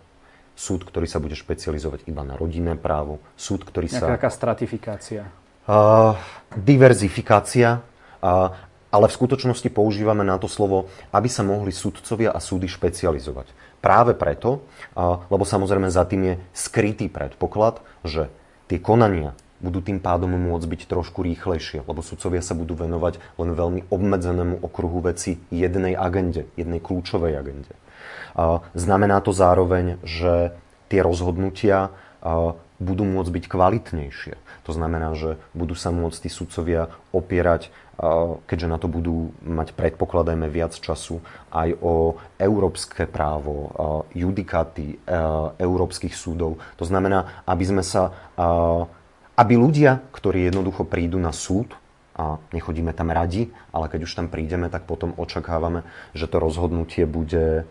súd, 0.59 0.83
ktorý 0.83 1.07
sa 1.07 1.23
bude 1.23 1.39
špecializovať 1.39 2.03
iba 2.11 2.27
na 2.27 2.35
rodinné 2.35 2.75
právo, 2.75 3.23
súd, 3.39 3.63
ktorý 3.63 3.87
Nejaká 3.87 3.99
sa... 4.03 4.11
Nejaká 4.11 4.31
stratifikácia 4.31 5.23
diverzifikácia, 6.55 7.81
ale 8.95 9.05
v 9.11 9.17
skutočnosti 9.17 9.67
používame 9.75 10.23
na 10.23 10.39
to 10.39 10.47
slovo, 10.47 10.87
aby 11.11 11.27
sa 11.27 11.43
mohli 11.43 11.75
sudcovia 11.75 12.31
a 12.31 12.39
súdy 12.39 12.69
špecializovať. 12.71 13.51
Práve 13.83 14.17
preto, 14.17 14.65
lebo 15.29 15.43
samozrejme 15.45 15.91
za 15.91 16.07
tým 16.09 16.21
je 16.33 16.35
skrytý 16.55 17.11
predpoklad, 17.11 17.83
že 18.01 18.31
tie 18.65 18.81
konania 18.81 19.37
budú 19.61 19.81
tým 19.81 20.01
pádom 20.01 20.29
môcť 20.29 20.67
byť 20.67 20.81
trošku 20.89 21.21
rýchlejšie, 21.25 21.85
lebo 21.85 22.01
sudcovia 22.01 22.41
sa 22.41 22.53
budú 22.53 22.73
venovať 22.77 23.17
len 23.37 23.53
veľmi 23.53 23.81
obmedzenému 23.89 24.61
okruhu 24.61 25.05
veci 25.05 25.41
jednej 25.49 25.93
agende, 25.97 26.45
jednej 26.57 26.81
kľúčovej 26.81 27.33
agende. 27.37 27.73
Znamená 28.75 29.21
to 29.23 29.31
zároveň, 29.31 30.01
že 30.03 30.53
tie 30.89 31.01
rozhodnutia 31.01 31.93
budú 32.77 33.07
môcť 33.07 33.31
byť 33.31 33.45
kvalitnejšie. 33.47 34.33
To 34.65 34.71
znamená, 34.73 35.13
že 35.15 35.37
budú 35.55 35.77
sa 35.77 35.93
môcť 35.93 36.25
tí 36.25 36.29
sudcovia 36.29 36.91
opierať, 37.15 37.69
keďže 38.49 38.67
na 38.67 38.75
to 38.75 38.91
budú 38.91 39.31
mať, 39.39 39.71
predpokladajme, 39.71 40.51
viac 40.51 40.75
času, 40.75 41.23
aj 41.53 41.79
o 41.79 42.19
európske 42.35 43.07
právo, 43.07 43.71
judikáty 44.11 44.99
európskych 45.61 46.11
súdov. 46.11 46.59
To 46.75 46.83
znamená, 46.83 47.43
aby 47.47 47.63
sme 47.63 47.83
sa, 47.85 48.11
aby 49.39 49.53
ľudia, 49.55 50.03
ktorí 50.11 50.51
jednoducho 50.51 50.83
prídu 50.83 51.15
na 51.21 51.31
súd, 51.31 51.71
a 52.15 52.39
nechodíme 52.55 52.95
tam 52.95 53.11
radi, 53.11 53.51
ale 53.75 53.91
keď 53.91 54.07
už 54.07 54.15
tam 54.15 54.31
prídeme, 54.31 54.71
tak 54.71 54.87
potom 54.87 55.11
očakávame, 55.19 55.83
že 56.15 56.31
to 56.31 56.39
rozhodnutie 56.39 57.03
bude 57.03 57.67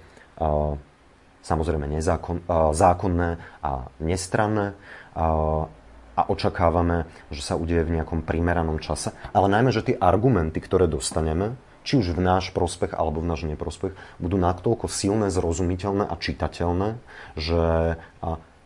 samozrejme 1.45 1.85
nezákon, 1.87 2.41
zákonné 2.73 3.37
a 3.61 3.93
nestranné 4.01 4.73
a 5.15 6.23
očakávame, 6.31 7.05
že 7.29 7.45
sa 7.45 7.55
udeje 7.55 7.85
v 7.85 8.01
nejakom 8.01 8.25
primeranom 8.25 8.81
čase. 8.81 9.13
Ale 9.37 9.53
najmä, 9.53 9.71
že 9.71 9.85
tie 9.93 9.97
argumenty, 10.01 10.59
ktoré 10.59 10.89
dostaneme, 10.89 11.61
či 11.85 12.01
už 12.01 12.17
v 12.17 12.25
náš 12.25 12.49
prospech 12.57 12.97
alebo 12.97 13.21
v 13.21 13.29
náš 13.29 13.45
neprospech, 13.45 13.93
budú 14.17 14.41
natoľko 14.41 14.89
silné, 14.89 15.29
zrozumiteľné 15.29 16.09
a 16.09 16.15
čitateľné, 16.17 16.97
že 17.37 17.63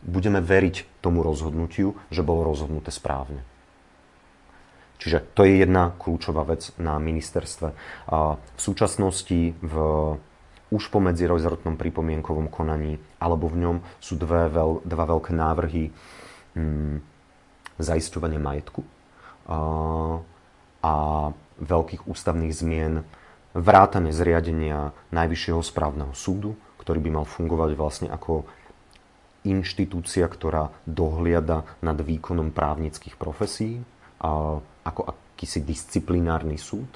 budeme 0.06 0.38
veriť 0.38 1.02
tomu 1.02 1.26
rozhodnutiu, 1.26 1.98
že 2.14 2.22
bolo 2.22 2.46
rozhodnuté 2.46 2.94
správne. 2.94 3.42
Čiže 5.02 5.26
to 5.34 5.46
je 5.46 5.62
jedna 5.62 5.94
kľúčová 5.98 6.46
vec 6.46 6.70
na 6.78 6.98
ministerstve. 7.02 7.68
V 8.10 8.60
súčasnosti 8.60 9.54
v 9.58 9.74
už 10.68 10.92
po 10.92 11.00
medzirezortnom 11.00 11.80
pripomienkovom 11.80 12.52
konaní, 12.52 13.00
alebo 13.16 13.48
v 13.48 13.56
ňom 13.64 13.76
sú 13.98 14.20
dve 14.20 14.52
veľ, 14.52 14.84
dva 14.84 15.04
veľké 15.08 15.32
návrhy 15.32 15.88
hm, 16.56 17.00
zaisťovania 17.80 18.40
majetku 18.42 18.82
a, 19.48 19.58
a 20.84 20.94
veľkých 21.58 22.06
ústavných 22.06 22.52
zmien, 22.52 23.02
vrátane 23.56 24.12
zriadenia 24.12 24.92
Najvyššieho 25.10 25.62
správneho 25.64 26.12
súdu, 26.12 26.54
ktorý 26.78 27.00
by 27.02 27.10
mal 27.20 27.26
fungovať 27.26 27.70
vlastne 27.74 28.08
ako 28.12 28.44
inštitúcia, 29.48 30.28
ktorá 30.28 30.68
dohliada 30.84 31.64
nad 31.80 31.96
výkonom 31.96 32.52
právnických 32.52 33.16
profesí, 33.16 33.80
a, 34.20 34.60
ako 34.84 35.00
akýsi 35.16 35.64
disciplinárny 35.64 36.60
súd. 36.60 36.88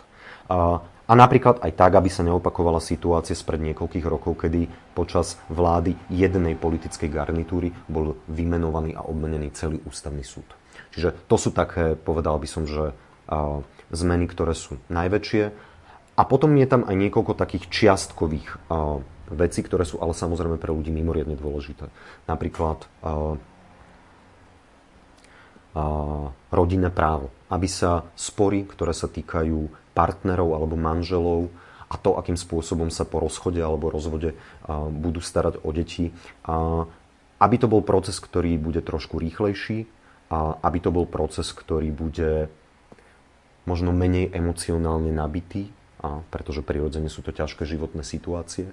A, 0.50 0.82
a 1.12 1.14
napríklad 1.14 1.60
aj 1.60 1.76
tak, 1.76 1.92
aby 1.92 2.08
sa 2.08 2.24
neopakovala 2.24 2.80
situácia 2.80 3.36
spred 3.36 3.60
niekoľkých 3.60 4.06
rokov, 4.08 4.48
kedy 4.48 4.64
počas 4.96 5.36
vlády 5.52 5.92
jednej 6.08 6.56
politickej 6.56 7.12
garnitúry 7.12 7.68
bol 7.84 8.16
vymenovaný 8.32 8.96
a 8.96 9.04
obmenený 9.04 9.52
celý 9.52 9.76
ústavný 9.84 10.24
súd. 10.24 10.48
Čiže 10.96 11.28
to 11.28 11.36
sú 11.36 11.52
také, 11.52 12.00
povedal 12.00 12.40
by 12.40 12.48
som, 12.48 12.64
že 12.64 12.96
zmeny, 13.92 14.24
ktoré 14.24 14.56
sú 14.56 14.80
najväčšie. 14.88 15.44
A 16.16 16.22
potom 16.24 16.56
je 16.56 16.64
tam 16.64 16.88
aj 16.88 16.96
niekoľko 16.96 17.36
takých 17.36 17.68
čiastkových 17.68 18.48
vecí, 19.32 19.60
ktoré 19.64 19.84
sú 19.84 20.00
ale 20.00 20.16
samozrejme 20.16 20.56
pre 20.56 20.72
ľudí 20.72 20.92
mimoriadne 20.92 21.36
dôležité. 21.36 21.92
Napríklad 22.28 22.88
rodinné 26.52 26.88
právo. 26.88 27.32
Aby 27.52 27.68
sa 27.68 28.08
spory, 28.16 28.64
ktoré 28.64 28.92
sa 28.92 29.08
týkajú 29.08 29.81
partnerov 29.92 30.56
alebo 30.56 30.74
manželov 30.76 31.52
a 31.88 32.00
to, 32.00 32.16
akým 32.16 32.40
spôsobom 32.40 32.88
sa 32.88 33.04
po 33.04 33.20
rozchode 33.20 33.60
alebo 33.60 33.92
rozvode 33.92 34.32
budú 34.90 35.20
starať 35.20 35.60
o 35.60 35.70
deti. 35.76 36.08
Aby 37.36 37.56
to 37.60 37.68
bol 37.68 37.84
proces, 37.84 38.16
ktorý 38.16 38.56
bude 38.56 38.80
trošku 38.80 39.20
rýchlejší 39.20 39.84
aby 40.62 40.78
to 40.80 40.88
bol 40.88 41.04
proces, 41.04 41.52
ktorý 41.52 41.92
bude 41.92 42.48
možno 43.68 43.92
menej 43.92 44.32
emocionálne 44.32 45.12
nabitý, 45.12 45.70
pretože 46.32 46.64
prirodzene 46.64 47.12
sú 47.12 47.22
to 47.22 47.30
ťažké 47.30 47.62
životné 47.68 48.02
situácie, 48.02 48.72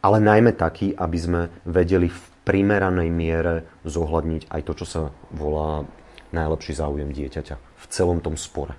ale 0.00 0.18
najmä 0.18 0.56
taký, 0.56 0.96
aby 0.96 1.18
sme 1.20 1.40
vedeli 1.68 2.08
v 2.08 2.22
primeranej 2.48 3.12
miere 3.12 3.68
zohľadniť 3.84 4.48
aj 4.48 4.60
to, 4.64 4.72
čo 4.82 4.86
sa 4.88 5.00
volá 5.30 5.84
najlepší 6.32 6.72
záujem 6.72 7.12
dieťaťa 7.12 7.56
v 7.60 7.84
celom 7.92 8.24
tom 8.24 8.34
spore. 8.40 8.74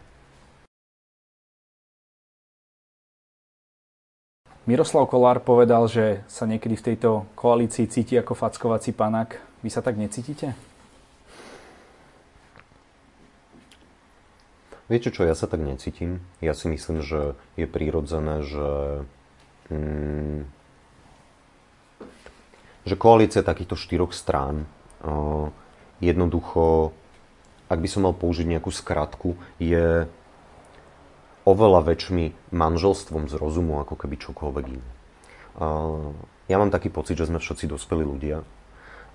Miroslav 4.71 5.11
Kolár 5.11 5.43
povedal, 5.43 5.83
že 5.91 6.23
sa 6.31 6.47
niekedy 6.47 6.79
v 6.79 6.85
tejto 6.95 7.27
koalícii 7.35 7.91
cíti 7.91 8.15
ako 8.15 8.39
fackovací 8.39 8.95
panák. 8.95 9.35
Vy 9.59 9.67
sa 9.67 9.83
tak 9.83 9.99
necítite? 9.99 10.55
Viete 14.87 15.11
čo, 15.11 15.27
ja 15.27 15.35
sa 15.35 15.51
tak 15.51 15.59
necítim. 15.59 16.23
Ja 16.39 16.55
si 16.55 16.71
myslím, 16.71 17.03
že 17.03 17.35
je 17.59 17.67
prírodzené, 17.67 18.47
že, 18.47 18.71
mm, 19.75 20.47
že 22.87 22.95
koalícia 22.95 23.43
takýchto 23.43 23.75
štyroch 23.75 24.15
strán 24.15 24.71
uh, 25.03 25.51
jednoducho, 25.99 26.95
ak 27.67 27.75
by 27.75 27.87
som 27.91 28.07
mal 28.07 28.15
použiť 28.15 28.47
nejakú 28.47 28.71
skratku, 28.71 29.35
je 29.59 30.07
oveľa 31.47 31.81
väčšmi 31.89 32.53
manželstvom 32.53 33.25
z 33.25 33.33
rozumu, 33.37 33.81
ako 33.81 33.97
keby 33.97 34.15
čokoľvek 34.21 34.65
iné. 34.69 34.89
Ja 36.49 36.55
mám 36.59 36.69
taký 36.73 36.91
pocit, 36.91 37.17
že 37.17 37.27
sme 37.27 37.39
všetci 37.41 37.71
dospelí 37.71 38.03
ľudia, 38.03 38.43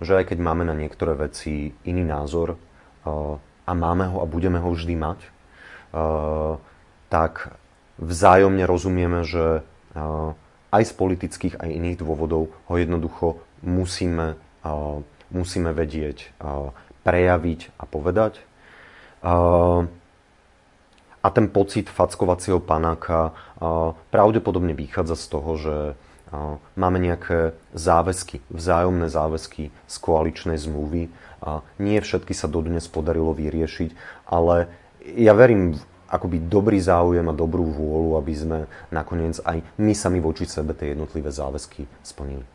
že 0.00 0.16
aj 0.16 0.32
keď 0.34 0.38
máme 0.40 0.64
na 0.66 0.76
niektoré 0.76 1.16
veci 1.16 1.72
iný 1.84 2.04
názor 2.04 2.56
a 3.66 3.70
máme 3.72 4.10
ho 4.10 4.20
a 4.20 4.26
budeme 4.26 4.58
ho 4.60 4.70
vždy 4.72 4.94
mať, 4.96 5.20
tak 7.08 7.56
vzájomne 8.02 8.64
rozumieme, 8.68 9.24
že 9.24 9.64
aj 10.72 10.82
z 10.82 10.92
politických, 10.92 11.54
aj 11.56 11.70
iných 11.72 11.96
dôvodov 12.02 12.52
ho 12.68 12.74
jednoducho 12.76 13.40
musíme, 13.64 14.36
musíme 15.32 15.70
vedieť 15.72 16.36
prejaviť 17.06 17.60
a 17.80 17.84
povedať. 17.88 18.42
A 21.26 21.34
ten 21.34 21.50
pocit 21.50 21.90
fackovacieho 21.90 22.62
panáka 22.62 23.34
pravdepodobne 24.14 24.78
vychádza 24.78 25.18
z 25.18 25.26
toho, 25.26 25.50
že 25.58 25.76
máme 26.78 27.02
nejaké 27.02 27.58
záväzky, 27.74 28.46
vzájomné 28.46 29.10
záväzky 29.10 29.74
z 29.74 29.96
koaličnej 29.98 30.54
zmluvy. 30.54 31.10
Nie 31.82 31.98
všetky 31.98 32.30
sa 32.30 32.46
dodnes 32.46 32.86
podarilo 32.86 33.34
vyriešiť, 33.34 34.22
ale 34.30 34.70
ja 35.02 35.34
verím 35.34 35.74
v 35.74 35.82
akoby 36.06 36.46
dobrý 36.46 36.78
záujem 36.78 37.26
a 37.26 37.34
dobrú 37.34 37.66
vôľu, 37.74 38.22
aby 38.22 38.32
sme 38.38 38.58
nakoniec 38.94 39.42
aj 39.42 39.66
my 39.82 39.90
sami 39.98 40.22
voči 40.22 40.46
sebe 40.46 40.78
tie 40.78 40.94
jednotlivé 40.94 41.34
záväzky 41.34 41.90
splnili. 42.06 42.46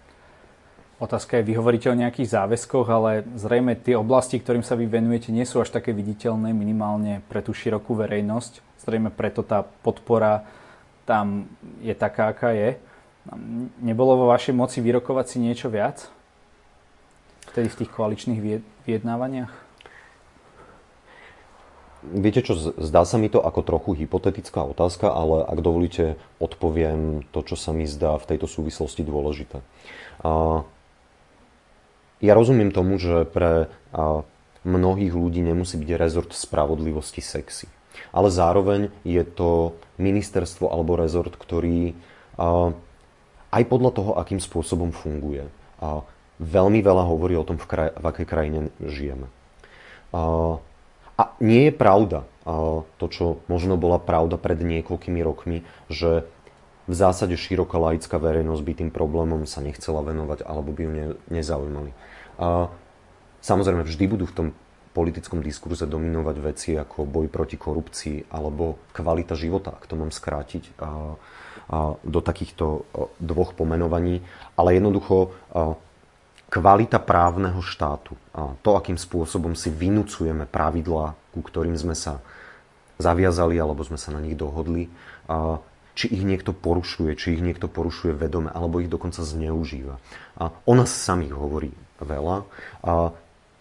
Otázka 1.02 1.42
je, 1.42 1.50
vy 1.50 1.58
hovoríte 1.58 1.90
o 1.90 1.98
nejakých 1.98 2.30
záväzkoch, 2.30 2.86
ale 2.86 3.26
zrejme 3.34 3.74
tie 3.74 3.98
oblasti, 3.98 4.38
ktorým 4.38 4.62
sa 4.62 4.78
vy 4.78 4.86
venujete, 4.86 5.34
nie 5.34 5.50
sú 5.50 5.58
až 5.58 5.74
také 5.74 5.98
viditeľné 5.98 6.54
minimálne 6.54 7.26
pre 7.26 7.42
tú 7.42 7.58
širokú 7.58 7.98
verejnosť. 7.98 8.62
Zrejme 8.86 9.10
preto 9.10 9.42
tá 9.42 9.66
podpora 9.66 10.46
tam 11.10 11.50
je 11.82 11.98
taká, 11.98 12.30
aká 12.30 12.54
je. 12.54 12.78
Nebolo 13.82 14.14
vo 14.14 14.30
vašej 14.30 14.54
moci 14.54 14.78
vyrokovať 14.78 15.26
si 15.26 15.38
niečo 15.42 15.74
viac? 15.74 16.06
Vtedy 17.50 17.68
v 17.74 17.78
tých 17.82 17.92
koaličných 17.92 18.40
vyjednávaniach? 18.86 19.54
Viete 22.02 22.42
čo, 22.46 22.58
zdá 22.58 23.06
sa 23.06 23.18
mi 23.18 23.30
to 23.30 23.42
ako 23.42 23.62
trochu 23.62 23.94
hypotetická 23.94 24.66
otázka, 24.66 25.10
ale 25.10 25.46
ak 25.46 25.60
dovolíte, 25.62 26.18
odpoviem 26.42 27.26
to, 27.30 27.46
čo 27.46 27.54
sa 27.58 27.74
mi 27.74 27.86
zdá 27.86 28.18
v 28.18 28.38
tejto 28.38 28.50
súvislosti 28.50 29.06
dôležité. 29.06 29.62
Ja 32.22 32.38
rozumiem 32.38 32.70
tomu, 32.70 33.02
že 33.02 33.26
pre 33.26 33.68
mnohých 34.62 35.14
ľudí 35.14 35.42
nemusí 35.42 35.76
byť 35.76 35.90
rezort 35.98 36.32
spravodlivosti 36.38 37.20
sexy. 37.20 37.66
Ale 38.14 38.30
zároveň 38.30 38.94
je 39.02 39.26
to 39.26 39.76
ministerstvo 39.98 40.70
alebo 40.70 40.96
rezort, 40.96 41.34
ktorý 41.34 41.98
aj 43.52 43.64
podľa 43.68 43.92
toho, 43.92 44.12
akým 44.16 44.40
spôsobom 44.40 44.96
funguje, 44.96 45.50
veľmi 46.40 46.80
veľa 46.82 47.04
hovorí 47.10 47.36
o 47.36 47.44
tom, 47.46 47.60
v, 47.60 47.66
kraj, 47.68 47.90
v 47.94 48.06
akej 48.06 48.28
krajine 48.30 48.60
žijeme. 48.80 49.28
A 50.14 51.24
nie 51.42 51.70
je 51.70 51.74
pravda 51.76 52.26
to, 52.98 53.06
čo 53.12 53.26
možno 53.46 53.78
bola 53.78 54.02
pravda 54.02 54.42
pred 54.42 54.58
niekoľkými 54.62 55.22
rokmi, 55.22 55.62
že 55.90 56.26
v 56.90 56.94
zásade 56.98 57.38
široká 57.38 57.78
laická 57.78 58.18
verejnosť 58.18 58.64
by 58.66 58.74
tým 58.74 58.90
problémom 58.94 59.46
sa 59.46 59.62
nechcela 59.62 60.02
venovať 60.02 60.46
alebo 60.46 60.74
by 60.74 60.82
ju 60.82 60.92
ne, 60.92 61.06
nezaujímali. 61.30 61.92
A 62.42 62.74
samozrejme 63.46 63.86
vždy 63.86 64.06
budú 64.10 64.26
v 64.26 64.36
tom 64.36 64.48
politickom 64.92 65.40
diskurze 65.40 65.88
dominovať 65.88 66.36
veci 66.44 66.70
ako 66.76 67.08
boj 67.08 67.32
proti 67.32 67.56
korupcii 67.56 68.28
alebo 68.34 68.82
kvalita 68.92 69.40
života, 69.40 69.72
ak 69.80 69.88
to 69.88 69.96
mám 69.96 70.12
skrátiť 70.12 70.76
a, 70.84 71.16
a 71.72 71.96
do 72.04 72.20
takýchto 72.20 72.84
dvoch 73.22 73.56
pomenovaní. 73.56 74.20
Ale 74.60 74.76
jednoducho 74.76 75.32
kvalita 76.52 77.00
právneho 77.00 77.64
štátu, 77.64 78.20
to, 78.60 78.70
akým 78.76 79.00
spôsobom 79.00 79.56
si 79.56 79.72
vynúcujeme 79.72 80.44
pravidlá, 80.44 81.16
ku 81.32 81.40
ktorým 81.40 81.80
sme 81.80 81.96
sa 81.96 82.20
zaviazali 83.00 83.56
alebo 83.56 83.88
sme 83.88 83.96
sa 83.96 84.12
na 84.12 84.20
nich 84.20 84.36
dohodli, 84.36 84.92
či 85.94 86.08
ich 86.08 86.24
niekto 86.24 86.56
porušuje, 86.56 87.16
či 87.20 87.36
ich 87.38 87.44
niekto 87.44 87.68
porušuje 87.68 88.16
vedome, 88.16 88.50
alebo 88.52 88.80
ich 88.80 88.92
dokonca 88.92 89.22
zneužíva. 89.22 90.00
O 90.66 90.74
nás 90.74 90.92
samých 90.92 91.36
hovorí 91.36 91.72
veľa. 92.00 92.48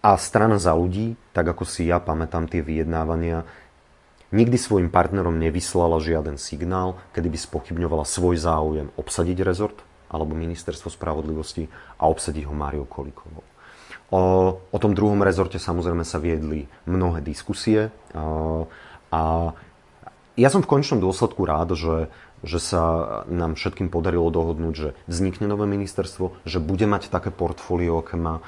A 0.01 0.11
strana 0.17 0.57
za 0.57 0.73
ľudí, 0.73 1.19
tak 1.37 1.53
ako 1.53 1.69
si 1.69 1.93
ja 1.93 2.01
pamätám 2.01 2.49
tie 2.49 2.65
vyjednávania, 2.65 3.45
nikdy 4.33 4.57
svojim 4.57 4.89
partnerom 4.89 5.37
nevyslala 5.37 6.01
žiaden 6.01 6.41
signál, 6.41 6.97
kedy 7.13 7.29
by 7.29 7.39
spochybňovala 7.39 8.07
svoj 8.09 8.41
záujem 8.41 8.89
obsadiť 8.97 9.39
rezort 9.45 9.77
alebo 10.11 10.35
ministerstvo 10.35 10.91
spravodlivosti 10.91 11.71
a 12.01 12.09
obsadiť 12.11 12.49
ho 12.49 12.55
Máriou 12.55 12.87
Kolíkovou. 12.89 13.45
O, 14.11 14.21
o 14.59 14.79
tom 14.83 14.91
druhom 14.91 15.23
rezorte 15.23 15.63
samozrejme 15.63 16.03
sa 16.03 16.19
viedli 16.19 16.67
mnohé 16.91 17.23
diskusie 17.23 17.95
a, 18.11 18.23
a 19.15 19.23
ja 20.41 20.49
som 20.49 20.65
v 20.65 20.73
končnom 20.73 21.05
dôsledku 21.05 21.45
rád, 21.45 21.77
že, 21.77 22.09
že 22.41 22.57
sa 22.57 22.83
nám 23.29 23.61
všetkým 23.61 23.93
podarilo 23.93 24.33
dohodnúť, 24.33 24.75
že 24.75 24.89
vznikne 25.05 25.45
nové 25.53 25.69
ministerstvo, 25.69 26.33
že 26.49 26.65
bude 26.65 26.89
mať 26.89 27.13
také 27.13 27.29
portfólio, 27.29 28.01
aké 28.01 28.17
má. 28.17 28.41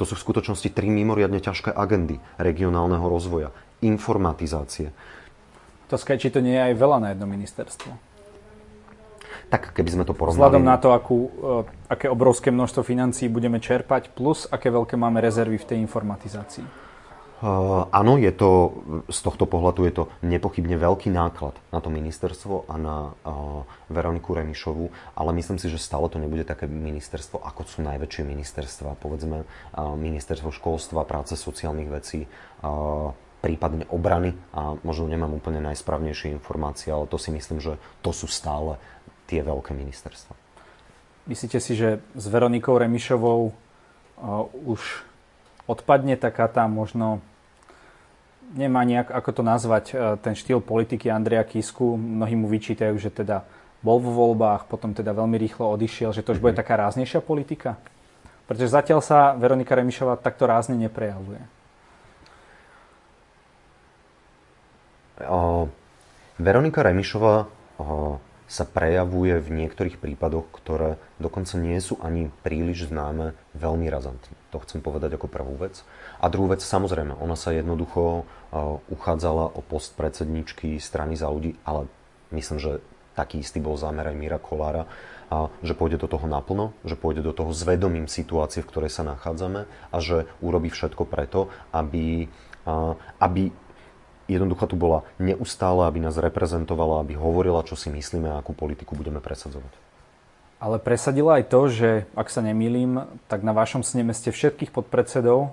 To 0.00 0.02
sú 0.08 0.16
v 0.16 0.24
skutočnosti 0.24 0.72
tri 0.72 0.88
mimoriadne 0.88 1.44
ťažké 1.44 1.76
agendy 1.76 2.24
regionálneho 2.40 3.04
rozvoja, 3.04 3.52
informatizácie. 3.84 4.96
To 5.92 6.00
či 6.00 6.32
to 6.32 6.40
nie 6.40 6.56
je 6.56 6.72
aj 6.72 6.74
veľa 6.74 6.98
na 6.98 7.08
jedno 7.12 7.28
ministerstvo 7.28 8.16
tak 9.46 9.70
keby 9.70 9.90
sme 9.94 10.04
to 10.04 10.10
porovnali... 10.10 10.42
Vzhľadom 10.42 10.64
na 10.66 10.74
to, 10.74 10.90
akú, 10.90 11.18
uh, 11.38 11.62
aké 11.86 12.10
obrovské 12.10 12.50
množstvo 12.50 12.82
financií 12.82 13.30
budeme 13.30 13.62
čerpať, 13.62 14.10
plus 14.10 14.50
aké 14.50 14.74
veľké 14.74 14.98
máme 14.98 15.22
rezervy 15.22 15.54
v 15.54 15.68
tej 15.70 15.78
informatizácii. 15.86 16.85
Áno, 17.92 18.16
je 18.16 18.32
to, 18.32 18.80
z 19.12 19.20
tohto 19.20 19.44
pohľadu 19.44 19.84
je 19.84 19.92
to 19.92 20.04
nepochybne 20.24 20.72
veľký 20.80 21.12
náklad 21.12 21.52
na 21.68 21.84
to 21.84 21.92
ministerstvo 21.92 22.64
a 22.64 22.74
na 22.80 22.96
Veroniku 23.92 24.32
Remišovu, 24.32 24.88
ale 25.12 25.30
myslím 25.36 25.60
si, 25.60 25.68
že 25.68 25.76
stále 25.76 26.08
to 26.08 26.16
nebude 26.16 26.48
také 26.48 26.64
ministerstvo, 26.64 27.44
ako 27.44 27.68
sú 27.68 27.84
najväčšie 27.84 28.24
ministerstva, 28.24 28.96
povedzme 28.96 29.44
ministerstvo 29.76 30.48
školstva, 30.48 31.04
práce, 31.04 31.36
sociálnych 31.36 31.92
vecí, 31.92 32.24
prípadne 33.44 33.84
obrany 33.92 34.34
a 34.56 34.74
možno 34.80 35.04
nemám 35.06 35.36
úplne 35.36 35.60
najsprávnejšie 35.60 36.32
informácie, 36.34 36.88
ale 36.88 37.04
to 37.04 37.20
si 37.20 37.30
myslím, 37.30 37.60
že 37.60 37.76
to 38.00 38.16
sú 38.16 38.26
stále 38.26 38.80
tie 39.28 39.44
veľké 39.44 39.76
ministerstva. 39.76 40.32
Myslíte 41.28 41.60
si, 41.60 41.76
že 41.78 42.00
s 42.16 42.24
Veronikou 42.26 42.80
Remišovou 42.80 43.52
už 44.66 45.05
odpadne 45.66 46.14
taká 46.18 46.46
tá 46.46 46.64
možno 46.70 47.20
nemá 48.54 48.86
nejak, 48.86 49.10
ako 49.10 49.30
to 49.30 49.42
nazvať, 49.42 49.84
uh, 49.92 50.14
ten 50.18 50.38
štýl 50.38 50.62
politiky 50.62 51.10
Andreja 51.10 51.42
Kisku. 51.42 51.98
Mnohí 51.98 52.38
mu 52.38 52.46
vyčítajú, 52.46 52.94
že 52.98 53.10
teda 53.10 53.42
bol 53.82 53.98
vo 54.00 54.10
voľbách, 54.14 54.70
potom 54.70 54.94
teda 54.94 55.12
veľmi 55.12 55.36
rýchlo 55.38 55.70
odišiel, 55.74 56.10
že 56.14 56.22
to 56.22 56.34
už 56.34 56.42
bude 56.42 56.54
mhm. 56.56 56.60
taká 56.62 56.74
ráznejšia 56.78 57.20
politika? 57.20 57.78
Pretože 58.46 58.70
zatiaľ 58.70 59.02
sa 59.02 59.34
Veronika 59.34 59.74
Remišová 59.74 60.22
takto 60.22 60.46
rázne 60.46 60.78
neprejavuje. 60.78 61.42
Uh, 65.16 65.66
Veronika 66.38 66.84
Remišová 66.84 67.48
uh, 67.48 68.20
sa 68.46 68.62
prejavuje 68.62 69.42
v 69.42 69.48
niektorých 69.62 69.98
prípadoch, 69.98 70.46
ktoré 70.54 71.02
dokonca 71.18 71.58
nie 71.58 71.78
sú 71.82 71.98
ani 71.98 72.30
príliš 72.46 72.88
známe, 72.94 73.34
veľmi 73.58 73.90
razantne. 73.90 74.38
To 74.54 74.62
chcem 74.62 74.78
povedať 74.78 75.18
ako 75.18 75.26
prvú 75.26 75.58
vec. 75.58 75.82
A 76.22 76.30
druhú 76.30 76.54
vec, 76.54 76.62
samozrejme, 76.62 77.18
ona 77.18 77.34
sa 77.34 77.50
jednoducho 77.50 78.22
uh, 78.22 78.78
uchádzala 78.86 79.50
o 79.50 79.60
post 79.66 79.98
predsedničky 79.98 80.78
strany 80.78 81.18
za 81.18 81.26
ľudí, 81.26 81.58
ale 81.66 81.90
myslím, 82.30 82.62
že 82.62 82.78
taký 83.18 83.42
istý 83.42 83.58
bol 83.58 83.74
zámer 83.74 84.06
aj 84.06 84.16
Míra 84.16 84.38
Kolára, 84.38 84.86
a 85.26 85.50
že 85.58 85.74
pôjde 85.74 85.98
do 85.98 86.06
toho 86.06 86.30
naplno, 86.30 86.70
že 86.86 86.94
pôjde 86.94 87.26
do 87.26 87.34
toho 87.34 87.50
s 87.50 87.66
vedomím 87.66 88.06
situácie, 88.06 88.62
v 88.62 88.70
ktorej 88.70 88.94
sa 88.94 89.02
nachádzame 89.02 89.66
a 89.90 89.96
že 89.98 90.30
urobí 90.38 90.70
všetko 90.70 91.02
preto, 91.02 91.50
aby, 91.74 92.30
aby 93.18 93.50
jednoducho 94.26 94.66
tu 94.66 94.76
bola 94.78 95.06
neustále, 95.18 95.86
aby 95.86 96.02
nás 96.02 96.18
reprezentovala, 96.18 97.02
aby 97.02 97.14
hovorila, 97.14 97.66
čo 97.66 97.78
si 97.78 97.90
myslíme 97.90 98.30
a 98.30 98.38
akú 98.42 98.52
politiku 98.52 98.98
budeme 98.98 99.22
presadzovať. 99.22 99.72
Ale 100.56 100.80
presadila 100.80 101.36
aj 101.36 101.44
to, 101.52 101.60
že, 101.68 101.90
ak 102.16 102.32
sa 102.32 102.40
nemýlim, 102.40 103.04
tak 103.28 103.44
na 103.44 103.52
vašom 103.52 103.84
sneme 103.84 104.16
ste 104.16 104.32
všetkých 104.32 104.72
podpredsedov 104.72 105.52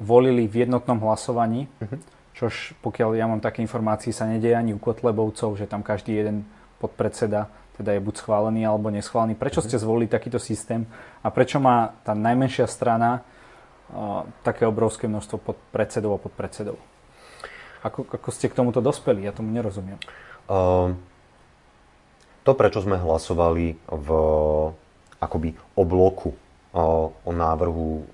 volili 0.00 0.48
v 0.48 0.64
jednotnom 0.64 1.00
hlasovaní, 1.04 1.68
uh-huh. 1.80 2.00
čož 2.32 2.72
pokiaľ 2.80 3.10
ja 3.16 3.28
mám 3.28 3.44
také 3.44 3.60
informácie, 3.60 4.16
sa 4.16 4.28
nedeje 4.28 4.56
ani 4.56 4.72
u 4.72 4.80
Kotlebovcov, 4.80 5.56
že 5.60 5.68
tam 5.68 5.84
každý 5.84 6.16
jeden 6.16 6.48
podpredseda 6.80 7.48
teda 7.76 7.92
je 7.92 8.00
buď 8.00 8.24
schválený 8.24 8.64
alebo 8.64 8.88
neschválený. 8.88 9.36
Prečo 9.36 9.60
uh-huh. 9.60 9.68
ste 9.68 9.76
zvolili 9.76 10.08
takýto 10.08 10.40
systém 10.40 10.88
a 11.20 11.28
prečo 11.28 11.60
má 11.60 11.92
tá 12.00 12.16
najmenšia 12.16 12.64
strana 12.64 13.20
uh, 13.20 14.24
také 14.40 14.64
obrovské 14.64 15.04
množstvo 15.04 15.36
podpredsedov 15.44 16.16
a 16.16 16.22
podpredsedov? 16.24 16.95
Ako, 17.86 18.02
ako 18.10 18.28
ste 18.34 18.50
k 18.50 18.58
tomuto 18.58 18.82
dospeli? 18.82 19.22
Ja 19.22 19.30
tomu 19.30 19.54
nerozumiem. 19.54 20.02
Uh, 20.50 20.98
to, 22.42 22.58
prečo 22.58 22.82
sme 22.82 22.98
hlasovali 22.98 23.78
v, 23.86 24.08
akoby 25.22 25.54
o 25.78 25.82
bloku 25.86 26.34
uh, 26.74 27.14
o 27.14 27.30
návrhu 27.30 28.10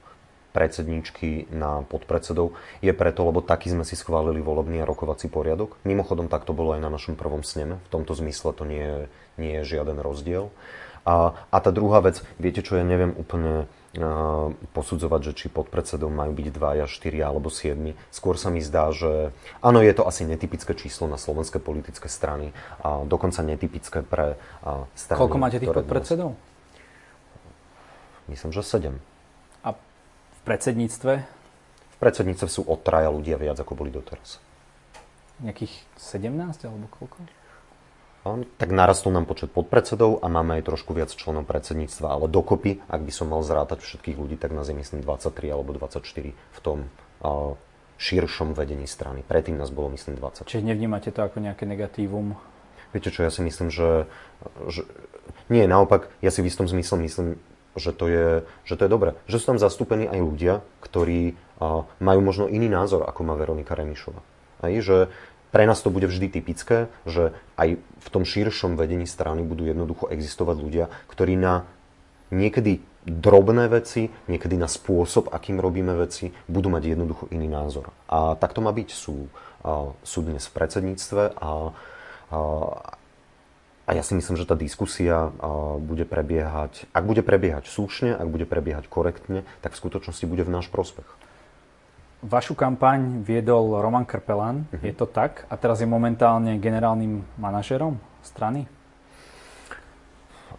predsedničky 0.53 1.49
na 1.49 1.81
podpredsedov, 1.89 2.53
je 2.85 2.93
preto, 2.93 3.25
lebo 3.25 3.41
taký 3.41 3.73
sme 3.73 3.89
si 3.89 3.97
schválili 3.97 4.45
volebný 4.45 4.85
a 4.85 4.89
rokovací 4.89 5.33
poriadok. 5.33 5.81
Mimochodom, 5.89 6.29
tak 6.29 6.45
to 6.45 6.53
bolo 6.53 6.77
aj 6.77 6.85
na 6.85 6.93
našom 6.93 7.17
prvom 7.17 7.41
sneme. 7.41 7.81
V 7.89 7.93
tomto 7.97 8.13
zmysle 8.13 8.53
to 8.53 8.69
nie 8.69 9.09
nie 9.41 9.61
je 9.61 9.77
žiaden 9.77 9.97
rozdiel. 10.01 10.53
A, 11.03 11.35
a 11.51 11.57
tá 11.59 11.75
druhá 11.75 11.99
vec, 11.99 12.23
viete 12.39 12.63
čo, 12.63 12.79
ja 12.79 12.85
neviem 12.87 13.11
úplne 13.17 13.67
posudzovať, 14.73 15.21
že 15.21 15.33
či 15.37 15.47
podpredsedom 15.53 16.09
majú 16.09 16.33
byť 16.33 16.49
2, 16.49 16.89
4 16.89 17.29
alebo 17.29 17.53
7. 17.53 17.93
Skôr 18.09 18.41
sa 18.41 18.49
mi 18.49 18.65
zdá, 18.65 18.89
že 18.89 19.37
áno, 19.61 19.85
je 19.85 19.93
to 19.93 20.09
asi 20.09 20.25
netypické 20.25 20.73
číslo 20.73 21.05
na 21.13 21.21
slovenské 21.21 21.61
politické 21.61 22.09
strany 22.09 22.57
a 22.81 23.05
dokonca 23.05 23.45
netypické 23.45 24.01
pre 24.01 24.41
strany. 24.97 25.21
Koľko 25.21 25.37
máte 25.37 25.61
tých 25.61 25.77
podpredsedov? 25.77 26.33
Myslím, 28.33 28.51
že 28.57 28.65
7. 28.65 28.97
A 29.61 29.77
v 29.77 30.41
predsedníctve? 30.49 31.13
V 31.93 31.97
predsedníctve 32.01 32.49
sú 32.49 32.65
od 32.65 32.81
traja 32.81 33.13
ľudia 33.13 33.37
viac, 33.37 33.61
ako 33.61 33.77
boli 33.77 33.93
doteraz. 33.93 34.41
Nejakých 35.45 35.85
17 36.01 36.65
alebo 36.65 36.89
koľko? 36.97 37.42
Tak 38.59 38.71
narastol 38.71 39.11
nám 39.11 39.27
počet 39.27 39.51
podpredsedov 39.51 40.23
a 40.23 40.31
máme 40.31 40.63
aj 40.63 40.71
trošku 40.71 40.95
viac 40.95 41.11
členov 41.11 41.43
predsedníctva, 41.51 42.07
ale 42.07 42.31
dokopy, 42.31 42.79
ak 42.87 43.03
by 43.03 43.13
som 43.13 43.35
mal 43.35 43.43
zrátať 43.43 43.83
všetkých 43.83 44.15
ľudí, 44.15 44.39
tak 44.39 44.55
nás 44.55 44.71
je 44.71 44.79
myslím 44.79 45.03
23 45.03 45.51
alebo 45.51 45.75
24 45.75 46.31
v 46.31 46.59
tom 46.63 46.87
širšom 47.99 48.55
vedení 48.55 48.87
strany. 48.87 49.27
Predtým 49.27 49.59
nás 49.59 49.75
bolo 49.75 49.91
myslím 49.95 50.19
20. 50.19 50.47
Čiže 50.47 50.63
nevnímate 50.63 51.11
to 51.11 51.23
ako 51.23 51.43
nejaké 51.43 51.67
negatívum? 51.67 52.39
Viete 52.95 53.11
čo, 53.11 53.27
ja 53.27 53.31
si 53.31 53.43
myslím, 53.43 53.71
že, 53.75 54.07
že 54.71 54.87
nie, 55.51 55.67
naopak, 55.67 56.11
ja 56.23 56.31
si 56.31 56.43
v 56.43 56.51
istom 56.51 56.67
zmysle 56.71 56.99
myslím, 57.03 57.29
že 57.73 57.91
to 57.91 58.05
je, 58.07 58.27
že 58.69 58.75
to 58.77 58.85
je 58.85 58.91
dobré. 58.91 59.17
Že 59.27 59.39
sú 59.39 59.45
tam 59.55 59.59
zastúpení 59.59 60.07
aj 60.07 60.21
ľudia, 60.21 60.55
ktorí 60.85 61.35
majú 62.03 62.21
možno 62.21 62.51
iný 62.51 62.69
názor, 62.69 63.07
ako 63.07 63.23
má 63.23 63.35
Veronika 63.39 63.79
Remišova. 63.79 64.21
Aj, 64.63 64.75
že 64.79 65.11
pre 65.53 65.69
nás 65.69 65.85
to 65.85 65.93
bude 65.93 66.09
vždy 66.09 66.33
typické, 66.33 66.89
že 67.05 67.37
aj 67.61 67.77
v 67.77 68.09
tom 68.09 68.25
širšom 68.25 68.81
vedení 68.81 69.05
strany 69.05 69.45
budú 69.45 69.69
jednoducho 69.69 70.09
existovať 70.09 70.57
ľudia, 70.59 70.85
ktorí 71.13 71.37
na 71.37 71.69
niekedy 72.33 72.81
drobné 73.05 73.69
veci, 73.69 74.09
niekedy 74.31 74.57
na 74.57 74.71
spôsob, 74.71 75.29
akým 75.29 75.61
robíme 75.61 75.93
veci, 76.01 76.33
budú 76.49 76.73
mať 76.73 76.97
jednoducho 76.97 77.25
iný 77.35 77.53
názor. 77.53 77.93
A 78.09 78.39
tak 78.41 78.57
to 78.57 78.65
má 78.65 78.73
byť. 78.73 78.89
Sú, 78.95 79.29
sú 80.01 80.19
dnes 80.25 80.41
v 80.47 80.55
predsedníctve 80.57 81.23
a, 81.37 81.37
a, 81.43 81.53
a 83.85 83.91
ja 83.93 84.03
si 84.07 84.15
myslím, 84.15 84.39
že 84.39 84.49
tá 84.49 84.55
diskusia 84.55 85.35
bude 85.83 86.07
prebiehať, 86.07 86.87
ak 86.95 87.05
bude 87.05 87.21
prebiehať 87.27 87.69
slušne, 87.69 88.15
ak 88.15 88.29
bude 88.31 88.47
prebiehať 88.47 88.87
korektne, 88.87 89.43
tak 89.61 89.75
v 89.75 89.81
skutočnosti 89.83 90.25
bude 90.25 90.47
v 90.47 90.55
náš 90.55 90.71
prospech. 90.71 91.07
Vašu 92.23 92.55
kampaň 92.55 93.27
viedol 93.27 93.83
Roman 93.83 94.07
Krpelan, 94.07 94.71
uh-huh. 94.71 94.79
je 94.87 94.95
to 94.95 95.11
tak? 95.11 95.43
A 95.51 95.59
teraz 95.59 95.83
je 95.83 95.91
momentálne 95.91 96.55
generálnym 96.63 97.27
manažerom 97.35 97.99
strany? 98.23 98.71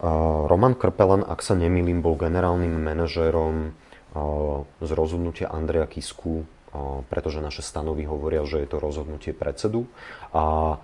Uh, 0.04 0.44
Roman 0.52 0.76
Krpelan, 0.76 1.24
ak 1.24 1.40
sa 1.40 1.56
nemýlim, 1.56 2.04
bol 2.04 2.20
generálnym 2.20 2.84
manažerom 2.84 3.72
uh, 3.72 4.68
z 4.84 4.90
rozhodnutia 4.92 5.48
Andreja 5.56 5.88
Kisku, 5.88 6.44
uh, 6.44 7.00
pretože 7.08 7.40
naše 7.40 7.64
stanovy 7.64 8.04
hovoria, 8.12 8.44
že 8.44 8.60
je 8.60 8.68
to 8.68 8.84
rozhodnutie 8.84 9.32
predsedu. 9.32 9.88
A 10.36 10.76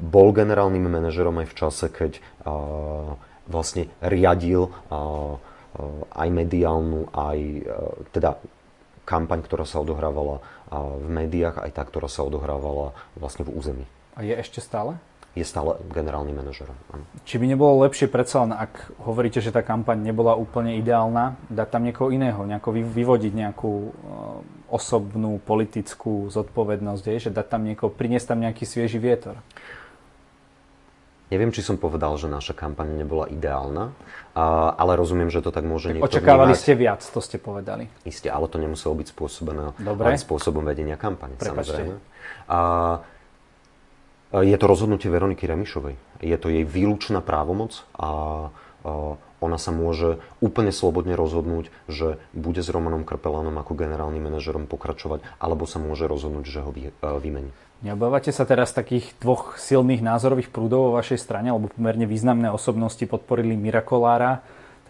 bol 0.00 0.32
generálnym 0.32 0.84
manažerom 0.88 1.44
aj 1.44 1.48
v 1.48 1.56
čase, 1.56 1.86
keď 1.88 2.20
vlastne 3.48 3.88
riadil 4.04 4.68
aj 6.12 6.28
mediálnu, 6.28 7.08
aj 7.08 7.38
teda 8.12 8.36
kampaň, 9.12 9.44
ktorá 9.44 9.68
sa 9.68 9.84
odohrávala 9.84 10.40
v 10.72 11.06
médiách, 11.12 11.60
aj 11.60 11.76
tá, 11.76 11.84
ktorá 11.84 12.08
sa 12.08 12.24
odohrávala 12.24 12.96
vlastne 13.12 13.44
v 13.44 13.52
území. 13.52 13.84
A 14.16 14.24
je 14.24 14.32
ešte 14.32 14.64
stále? 14.64 14.96
Je 15.32 15.44
stále 15.48 15.80
generálnym 15.92 16.36
manažerom. 16.36 16.76
Áno. 16.92 17.08
Či 17.24 17.40
by 17.40 17.48
nebolo 17.48 17.88
lepšie 17.88 18.08
predsa 18.08 18.44
len, 18.44 18.52
ak 18.52 19.00
hovoríte, 19.00 19.40
že 19.40 19.48
tá 19.48 19.64
kampaň 19.64 19.96
nebola 20.00 20.36
úplne 20.36 20.76
ideálna, 20.76 21.40
dať 21.48 21.68
tam 21.72 21.88
niekoho 21.88 22.12
iného, 22.12 22.44
nejako 22.44 22.76
vyvodiť 22.76 23.32
nejakú 23.32 23.72
osobnú 24.68 25.40
politickú 25.40 26.28
zodpovednosť, 26.28 27.04
je, 27.08 27.18
že 27.28 27.30
dať 27.32 27.46
tam 27.48 27.64
niekoho, 27.64 27.88
priniesť 27.88 28.36
tam 28.36 28.44
nejaký 28.44 28.64
svieži 28.68 29.00
vietor? 29.00 29.40
Neviem, 31.32 31.48
či 31.48 31.64
som 31.64 31.80
povedal, 31.80 32.12
že 32.20 32.28
naša 32.28 32.52
kampaň 32.52 32.92
nebola 32.92 33.24
ideálna, 33.24 33.96
ale 34.76 34.92
rozumiem, 35.00 35.32
že 35.32 35.40
to 35.40 35.48
tak 35.48 35.64
môže 35.64 35.88
niekto 35.96 36.04
Očakávali 36.04 36.52
vnímať. 36.52 36.60
ste 36.60 36.72
viac, 36.76 37.00
to 37.00 37.20
ste 37.24 37.40
povedali. 37.40 37.88
Isté, 38.04 38.28
ale 38.28 38.52
to 38.52 38.60
nemuselo 38.60 38.92
byť 39.00 39.16
spôsobené 39.16 39.72
Dobre. 39.80 40.12
len 40.12 40.20
spôsobom 40.20 40.60
vedenia 40.60 41.00
kampane, 41.00 41.40
Prepačte. 41.40 41.88
samozrejme. 41.88 41.94
Je 44.44 44.56
to 44.60 44.64
rozhodnutie 44.68 45.08
Veroniky 45.08 45.48
Remišovej. 45.48 45.96
Je 46.20 46.36
to 46.36 46.52
jej 46.52 46.68
výlučná 46.68 47.24
právomoc 47.24 47.80
a 47.96 48.48
ona 49.42 49.58
sa 49.58 49.72
môže 49.72 50.20
úplne 50.44 50.70
slobodne 50.70 51.16
rozhodnúť, 51.16 51.72
že 51.88 52.20
bude 52.36 52.60
s 52.60 52.68
Romanom 52.68 53.08
Krpelanom 53.08 53.56
ako 53.56 53.72
generálnym 53.72 54.20
manažerom 54.20 54.68
pokračovať, 54.68 55.24
alebo 55.40 55.64
sa 55.64 55.80
môže 55.80 56.04
rozhodnúť, 56.04 56.44
že 56.44 56.60
ho 56.60 56.70
vy, 56.70 56.92
vymení. 57.00 57.56
Neobávate 57.82 58.30
sa 58.30 58.46
teraz 58.46 58.70
takých 58.70 59.10
dvoch 59.18 59.58
silných 59.58 60.06
názorových 60.06 60.54
prúdov 60.54 60.90
vo 60.90 60.96
vašej 61.02 61.18
strane, 61.18 61.50
alebo 61.50 61.66
pomerne 61.66 62.06
významné 62.06 62.46
osobnosti 62.54 63.02
podporili 63.02 63.58
Mirakolára, 63.58 64.42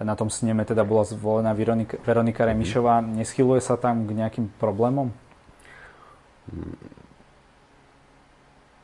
na 0.02 0.18
tom 0.18 0.35
sneme 0.35 0.66
teda 0.66 0.83
bola 0.83 1.07
zvolená 1.07 1.55
Veronika, 1.55 1.94
Veronika 2.02 2.42
Remišová. 2.42 3.07
Neschyluje 3.07 3.62
sa 3.62 3.78
tam 3.78 4.02
k 4.02 4.18
nejakým 4.18 4.50
problémom? 4.59 5.14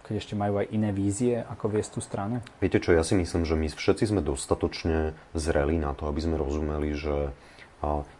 Keď 0.06 0.14
ešte 0.14 0.38
majú 0.38 0.62
aj 0.62 0.70
iné 0.70 0.94
vízie, 0.94 1.42
ako 1.42 1.74
viesť 1.74 1.90
tú 1.98 2.00
stranu? 2.00 2.38
Viete 2.62 2.78
čo, 2.78 2.94
ja 2.94 3.02
si 3.02 3.18
myslím, 3.18 3.42
že 3.42 3.58
my 3.58 3.66
všetci 3.66 4.14
sme 4.14 4.22
dostatočne 4.22 5.18
zreli 5.34 5.74
na 5.82 5.90
to, 5.90 6.06
aby 6.06 6.22
sme 6.22 6.38
rozumeli, 6.38 6.94
že 6.94 7.34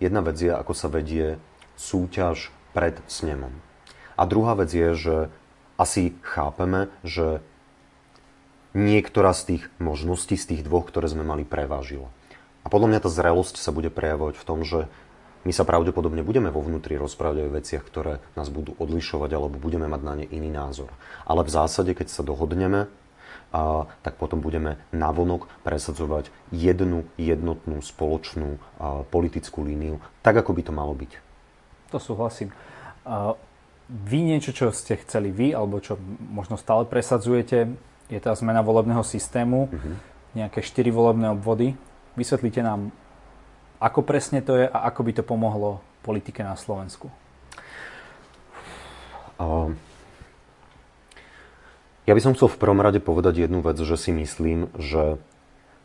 jedna 0.03 0.21
vec 0.21 0.37
je, 0.43 0.51
ako 0.51 0.75
sa 0.75 0.91
vedie 0.91 1.39
súťaž 1.79 2.51
pred 2.75 2.99
snemom. 3.07 3.55
A 4.19 4.27
druhá 4.27 4.59
vec 4.59 4.75
je, 4.75 4.91
že 4.99 5.17
asi 5.79 6.19
chápeme, 6.27 6.91
že 7.07 7.41
niektorá 8.77 9.33
z 9.33 9.57
tých 9.57 9.63
možností, 9.79 10.35
z 10.35 10.55
tých 10.55 10.63
dvoch, 10.67 10.91
ktoré 10.91 11.09
sme 11.09 11.25
mali, 11.25 11.47
prevážila. 11.47 12.11
A 12.67 12.69
podľa 12.69 12.93
mňa 12.93 13.01
tá 13.01 13.09
zrelosť 13.09 13.57
sa 13.57 13.73
bude 13.73 13.89
prejavovať 13.89 14.37
v 14.37 14.47
tom, 14.47 14.61
že 14.67 14.91
my 15.47 15.55
sa 15.55 15.65
pravdepodobne 15.65 16.21
budeme 16.27 16.51
vo 16.51 16.61
vnútri 16.61 16.99
rozprávať 16.99 17.47
o 17.47 17.55
veciach, 17.55 17.81
ktoré 17.87 18.21
nás 18.35 18.51
budú 18.51 18.75
odlišovať 18.77 19.31
alebo 19.33 19.57
budeme 19.57 19.87
mať 19.89 20.01
na 20.03 20.15
ne 20.19 20.27
iný 20.29 20.51
názor. 20.53 20.91
Ale 21.25 21.47
v 21.47 21.55
zásade, 21.55 21.95
keď 21.95 22.11
sa 22.11 22.27
dohodneme, 22.27 22.91
a, 23.49 23.89
tak 24.05 24.21
potom 24.21 24.45
budeme 24.45 24.77
navonok 24.93 25.49
presadzovať 25.65 26.29
jednu 26.53 27.09
jednotnú 27.17 27.81
spoločnú 27.81 28.61
a, 28.77 29.07
politickú 29.09 29.65
líniu, 29.65 30.03
tak 30.21 30.37
ako 30.43 30.53
by 30.53 30.63
to 30.69 30.73
malo 30.75 30.93
byť. 30.93 31.17
To 31.95 31.99
súhlasím. 32.03 32.53
A 33.09 33.33
vy 33.89 34.21
niečo, 34.21 34.53
čo 34.53 34.69
ste 34.69 35.01
chceli 35.01 35.33
vy, 35.33 35.57
alebo 35.57 35.81
čo 35.81 35.97
možno 36.29 36.61
stále 36.61 36.85
presadzujete, 36.85 37.73
je 38.13 38.21
tá 38.21 38.33
zmena 38.37 38.61
volebného 38.61 39.01
systému, 39.01 39.69
mm-hmm. 39.69 39.95
nejaké 40.37 40.61
štyri 40.61 40.93
volebné 40.93 41.33
obvody. 41.33 41.73
Vysvetlite 42.17 42.61
nám, 42.61 42.93
ako 43.81 44.05
presne 44.05 44.45
to 44.45 44.57
je 44.61 44.69
a 44.69 44.79
ako 44.89 45.01
by 45.09 45.13
to 45.17 45.25
pomohlo 45.25 45.81
politike 46.05 46.45
na 46.45 46.57
Slovensku. 46.57 47.09
Uh, 49.39 49.73
ja 52.05 52.13
by 52.17 52.21
som 52.21 52.33
chcel 52.33 52.49
v 52.49 52.61
prvom 52.61 52.81
rade 52.81 53.01
povedať 53.01 53.49
jednu 53.49 53.61
vec, 53.61 53.77
že 53.81 53.97
si 53.97 54.11
myslím, 54.13 54.73
že 54.77 55.21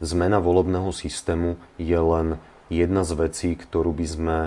zmena 0.04 0.44
volebného 0.44 0.92
systému 0.92 1.56
je 1.80 2.00
len 2.00 2.28
jedna 2.68 3.04
z 3.08 3.12
vecí, 3.16 3.50
ktorú 3.56 3.96
by 3.96 4.06
sme 4.08 4.38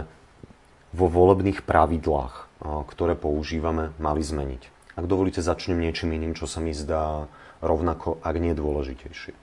vo 0.97 1.07
volebných 1.13 1.63
pravidlách 1.65 2.46
ktoré 2.63 3.15
používame, 3.19 3.93
mali 4.01 4.25
zmeniť. 4.25 4.95
Ak 4.97 5.05
dovolíte, 5.05 5.45
začnem 5.45 5.77
niečím 5.77 6.17
iným, 6.17 6.33
čo 6.33 6.49
sa 6.49 6.65
mi 6.65 6.73
zdá 6.73 7.29
rovnako, 7.61 8.21
ak 8.25 8.37
nie 8.41 8.57
dôležitejšie. 8.57 9.37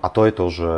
A 0.00 0.06
to 0.08 0.26
je 0.26 0.32
to, 0.32 0.46
že 0.50 0.70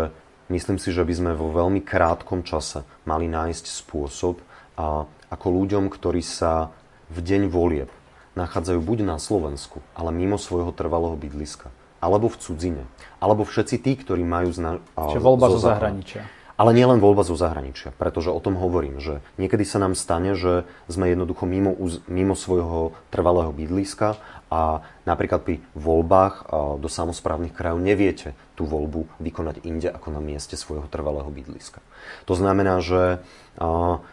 myslím 0.52 0.76
si, 0.76 0.92
že 0.92 1.06
by 1.06 1.14
sme 1.14 1.32
vo 1.32 1.48
veľmi 1.48 1.80
krátkom 1.80 2.44
čase 2.44 2.84
mali 3.08 3.30
nájsť 3.30 3.64
spôsob, 3.64 4.44
a 4.72 5.04
ako 5.28 5.46
ľuďom, 5.52 5.92
ktorí 5.92 6.24
sa 6.24 6.72
v 7.12 7.18
deň 7.20 7.52
volieb 7.52 7.92
nachádzajú 8.32 8.80
buď 8.80 8.98
na 9.04 9.16
Slovensku, 9.20 9.84
ale 9.92 10.08
mimo 10.12 10.40
svojho 10.40 10.72
trvalého 10.72 11.12
bydliska, 11.16 11.68
alebo 12.00 12.32
v 12.32 12.40
cudzine, 12.40 12.84
alebo 13.20 13.44
všetci 13.44 13.76
tí, 13.80 13.92
ktorí 14.00 14.24
majú... 14.24 14.48
Zna- 14.52 14.80
Čiže 14.96 15.20
voľba 15.20 15.52
zo 15.52 15.60
zahraničia. 15.60 16.24
Ale 16.60 16.76
nie 16.76 16.84
len 16.84 17.00
voľba 17.00 17.24
zo 17.24 17.32
zahraničia, 17.34 17.96
pretože 17.96 18.28
o 18.28 18.38
tom 18.38 18.60
hovorím, 18.60 19.00
že 19.00 19.24
niekedy 19.40 19.64
sa 19.64 19.80
nám 19.80 19.96
stane, 19.96 20.36
že 20.36 20.68
sme 20.86 21.08
jednoducho 21.10 21.48
mimo, 21.48 21.72
mimo 22.06 22.36
svojho 22.36 22.92
trvalého 23.08 23.50
bydliska 23.50 24.20
a 24.52 24.84
napríklad 25.08 25.40
pri 25.42 25.56
voľbách 25.72 26.52
do 26.76 26.88
samozprávnych 26.92 27.56
krajov 27.56 27.80
neviete 27.80 28.36
tú 28.52 28.68
voľbu 28.68 29.08
vykonať 29.16 29.64
inde 29.64 29.88
ako 29.88 30.12
na 30.12 30.20
mieste 30.20 30.60
svojho 30.60 30.86
trvalého 30.92 31.32
bydliska. 31.32 31.80
To 32.28 32.36
znamená, 32.36 32.84
že, 32.84 33.24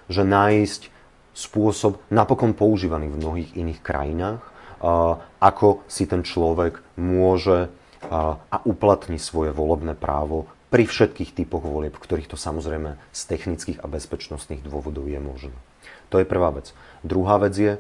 že 0.08 0.24
nájsť 0.24 0.82
spôsob 1.36 2.00
napokon 2.08 2.56
používaný 2.56 3.12
v 3.12 3.20
mnohých 3.20 3.52
iných 3.60 3.84
krajinách, 3.84 4.42
ako 5.44 5.84
si 5.92 6.08
ten 6.08 6.24
človek 6.24 6.80
môže 6.96 7.68
a 8.08 8.58
uplatní 8.64 9.20
svoje 9.20 9.52
volebné 9.52 9.92
právo 9.92 10.48
pri 10.70 10.86
všetkých 10.86 11.34
typoch 11.34 11.66
volieb, 11.66 11.98
ktorých 11.98 12.30
to 12.30 12.38
samozrejme 12.38 12.96
z 13.10 13.22
technických 13.26 13.82
a 13.82 13.90
bezpečnostných 13.90 14.62
dôvodov 14.62 15.10
je 15.10 15.18
možné. 15.18 15.58
To 16.14 16.22
je 16.22 16.26
prvá 16.30 16.54
vec. 16.54 16.74
Druhá 17.02 17.42
vec 17.42 17.54
je, 17.58 17.74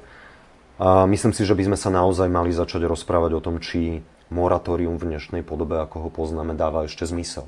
a 0.79 1.03
myslím 1.05 1.35
si, 1.35 1.43
že 1.43 1.53
by 1.59 1.69
sme 1.69 1.77
sa 1.77 1.91
naozaj 1.91 2.31
mali 2.31 2.55
začať 2.55 2.87
rozprávať 2.87 3.31
o 3.35 3.43
tom, 3.43 3.59
či 3.59 3.99
moratórium 4.31 4.95
v 4.95 5.11
dnešnej 5.11 5.43
podobe, 5.43 5.75
ako 5.75 6.07
ho 6.07 6.09
poznáme, 6.09 6.55
dáva 6.55 6.87
ešte 6.87 7.03
zmysel. 7.03 7.45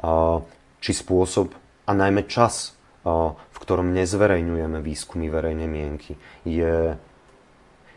A 0.00 0.40
či 0.80 0.96
spôsob 0.96 1.52
a 1.84 1.92
najmä 1.92 2.24
čas, 2.26 2.72
v 3.04 3.58
ktorom 3.60 3.92
nezverejňujeme 3.92 4.80
výskumy 4.80 5.28
verejnej 5.28 5.68
mienky, 5.68 6.16
je 6.48 6.96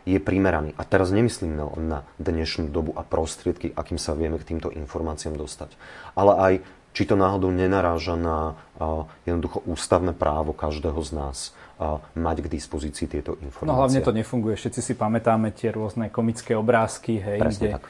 je 0.06 0.22
primeraný. 0.22 0.70
A 0.78 0.86
teraz 0.86 1.10
nemyslím 1.10 1.58
na 1.82 2.06
dnešnú 2.22 2.70
dobu 2.70 2.94
a 2.94 3.02
prostriedky, 3.02 3.74
akým 3.74 3.98
sa 3.98 4.14
vieme 4.14 4.38
k 4.38 4.54
týmto 4.54 4.70
informáciám 4.70 5.34
dostať. 5.34 5.74
Ale 6.14 6.32
aj 6.38 6.54
či 6.96 7.04
to 7.04 7.12
náhodou 7.12 7.52
nenaráža 7.52 8.16
na 8.16 8.56
uh, 8.80 9.04
jednoducho 9.28 9.60
ústavné 9.68 10.16
právo 10.16 10.56
každého 10.56 10.96
z 11.04 11.10
nás 11.12 11.38
uh, 11.76 12.00
mať 12.16 12.46
k 12.46 12.56
dispozícii 12.56 13.04
tieto 13.10 13.36
informácie. 13.44 13.68
No 13.68 13.82
hlavne 13.84 14.00
to 14.00 14.16
nefunguje. 14.16 14.56
Všetci 14.56 14.80
si 14.80 14.92
pamätáme 14.96 15.52
tie 15.52 15.74
rôzne 15.76 16.08
komické 16.08 16.56
obrázky, 16.56 17.20
hej, 17.20 17.38
Presne 17.42 17.60
kde 17.60 17.70
tak. 17.76 17.84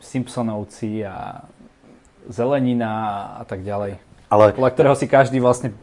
Simpsonovci 0.00 1.04
a 1.04 1.44
zelenina 2.30 2.92
a 3.36 3.44
tak 3.44 3.60
ďalej. 3.60 4.00
Ale, 4.32 4.56
podľa 4.56 4.72
ktorého 4.72 4.96
si 4.96 5.04
každý 5.04 5.44
vlastne 5.44 5.76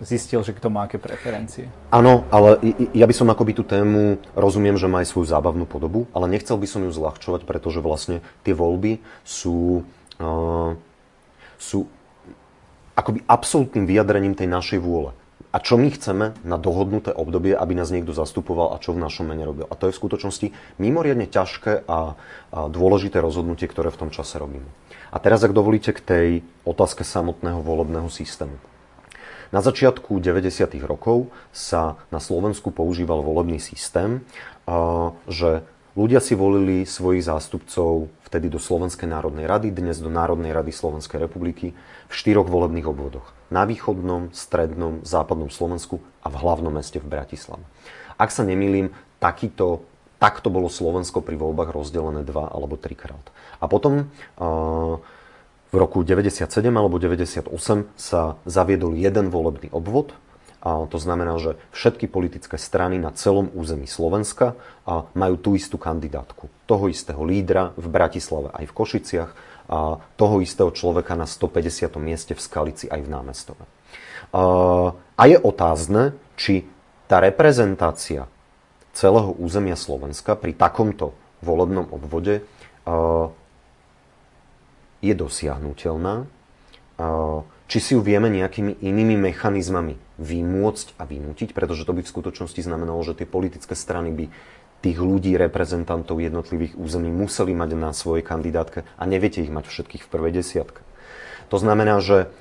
zistil, 0.00 0.40
že 0.40 0.56
kto 0.56 0.72
má 0.72 0.88
aké 0.88 0.96
preferencie. 0.96 1.68
Áno, 1.92 2.24
ale 2.32 2.56
ja 2.96 3.04
by 3.04 3.14
som 3.16 3.28
akoby 3.28 3.52
tú 3.52 3.64
tému, 3.66 4.16
rozumiem, 4.32 4.80
že 4.80 4.88
má 4.88 5.04
aj 5.04 5.12
svoju 5.12 5.28
zábavnú 5.28 5.68
podobu, 5.68 6.08
ale 6.16 6.32
nechcel 6.32 6.56
by 6.56 6.64
som 6.64 6.80
ju 6.86 6.90
zľahčovať, 6.94 7.44
pretože 7.44 7.84
vlastne 7.84 8.24
tie 8.46 8.56
voľby 8.56 9.02
sú... 9.26 9.84
Uh, 10.16 10.78
sú 11.62 11.86
akoby 12.98 13.22
absolútnym 13.30 13.86
vyjadrením 13.86 14.34
tej 14.34 14.50
našej 14.50 14.82
vôle. 14.82 15.14
A 15.52 15.60
čo 15.60 15.76
my 15.76 15.92
chceme 15.92 16.32
na 16.42 16.56
dohodnuté 16.56 17.12
obdobie, 17.12 17.52
aby 17.52 17.76
nás 17.76 17.92
niekto 17.92 18.16
zastupoval 18.16 18.72
a 18.72 18.80
čo 18.80 18.96
v 18.96 19.04
našom 19.04 19.28
mene 19.28 19.44
robil. 19.44 19.68
A 19.68 19.76
to 19.76 19.86
je 19.86 19.94
v 19.94 20.00
skutočnosti 20.00 20.46
mimoriadne 20.80 21.28
ťažké 21.28 21.84
a, 21.84 22.16
a 22.50 22.58
dôležité 22.72 23.20
rozhodnutie, 23.20 23.68
ktoré 23.68 23.92
v 23.92 24.00
tom 24.00 24.10
čase 24.10 24.40
robíme. 24.40 24.64
A 25.12 25.20
teraz, 25.20 25.44
ak 25.44 25.52
dovolíte, 25.52 25.92
k 25.92 26.00
tej 26.00 26.28
otázke 26.64 27.04
samotného 27.04 27.60
volebného 27.60 28.08
systému. 28.08 28.56
Na 29.52 29.60
začiatku 29.60 30.16
90. 30.16 30.80
rokov 30.88 31.28
sa 31.52 32.00
na 32.08 32.18
Slovensku 32.18 32.72
používal 32.72 33.20
volebný 33.20 33.60
systém, 33.60 34.24
že 35.28 35.62
Ľudia 35.92 36.24
si 36.24 36.32
volili 36.32 36.88
svojich 36.88 37.28
zástupcov 37.28 38.08
vtedy 38.24 38.48
do 38.48 38.56
Slovenskej 38.56 39.12
národnej 39.12 39.44
rady, 39.44 39.76
dnes 39.76 40.00
do 40.00 40.08
Národnej 40.08 40.56
rady 40.56 40.72
Slovenskej 40.72 41.20
republiky 41.20 41.76
v 42.08 42.12
štyroch 42.16 42.48
volebných 42.48 42.88
obvodoch. 42.88 43.28
Na 43.52 43.68
východnom, 43.68 44.32
strednom, 44.32 45.04
západnom 45.04 45.52
Slovensku 45.52 46.00
a 46.24 46.32
v 46.32 46.40
hlavnom 46.40 46.72
meste 46.72 46.96
v 46.96 47.12
Bratislave. 47.12 47.60
Ak 48.16 48.32
sa 48.32 48.40
nemýlim, 48.40 48.88
takýto, 49.20 49.84
takto 50.16 50.48
bolo 50.48 50.72
Slovensko 50.72 51.20
pri 51.20 51.36
voľbách 51.36 51.76
rozdelené 51.76 52.24
dva 52.24 52.48
alebo 52.48 52.80
trikrát. 52.80 53.28
A 53.60 53.68
potom 53.68 54.08
uh, 54.40 54.96
v 55.72 55.76
roku 55.80 56.04
97 56.04 56.44
alebo 56.68 57.00
98 57.00 57.48
sa 57.96 58.36
zaviedol 58.44 58.92
jeden 58.92 59.32
volebný 59.32 59.72
obvod, 59.72 60.12
a 60.62 60.86
to 60.86 60.94
znamená, 60.94 61.42
že 61.42 61.58
všetky 61.74 62.06
politické 62.06 62.54
strany 62.54 62.94
na 62.94 63.10
celom 63.10 63.50
území 63.50 63.90
Slovenska 63.90 64.54
a 64.86 65.10
majú 65.10 65.34
tú 65.34 65.50
istú 65.58 65.74
kandidátku. 65.74 66.46
Toho 66.70 66.86
istého 66.86 67.18
lídra 67.26 67.74
v 67.74 67.90
Bratislave 67.90 68.54
aj 68.54 68.70
v 68.70 68.76
Košiciach 68.76 69.30
a 69.66 69.98
toho 70.14 70.38
istého 70.38 70.70
človeka 70.70 71.18
na 71.18 71.26
150. 71.26 71.98
mieste 71.98 72.38
v 72.38 72.44
Skalici 72.44 72.86
aj 72.86 73.00
v 73.02 73.10
námestove. 73.10 73.64
A 75.18 75.22
je 75.26 75.38
otázne, 75.42 76.14
či 76.38 76.62
tá 77.10 77.18
reprezentácia 77.18 78.30
celého 78.94 79.34
územia 79.34 79.74
Slovenska 79.74 80.38
pri 80.38 80.54
takomto 80.54 81.10
volebnom 81.42 81.90
obvode 81.90 82.46
je 85.02 85.12
dosiahnutelná, 85.12 86.24
či 87.66 87.78
si 87.82 87.98
ju 87.98 88.00
vieme 88.00 88.30
nejakými 88.30 88.78
inými 88.78 89.18
mechanizmami 89.18 89.98
vymôcť 90.22 90.94
a 90.96 91.08
vynútiť, 91.08 91.50
pretože 91.50 91.82
to 91.82 91.96
by 91.96 92.06
v 92.06 92.12
skutočnosti 92.14 92.62
znamenalo, 92.62 93.02
že 93.02 93.18
tie 93.18 93.26
politické 93.26 93.74
strany 93.74 94.14
by 94.14 94.24
tých 94.82 94.98
ľudí, 94.98 95.34
reprezentantov 95.38 96.18
jednotlivých 96.18 96.74
území 96.74 97.10
museli 97.10 97.54
mať 97.54 97.70
na 97.78 97.90
svojej 97.94 98.26
kandidátke 98.26 98.82
a 98.98 99.02
neviete 99.06 99.42
ich 99.42 99.50
mať 99.50 99.70
všetkých 99.70 100.06
v 100.06 100.10
prvej 100.10 100.32
desiatke. 100.42 100.82
To 101.50 101.56
znamená, 101.58 102.02
že 102.02 102.32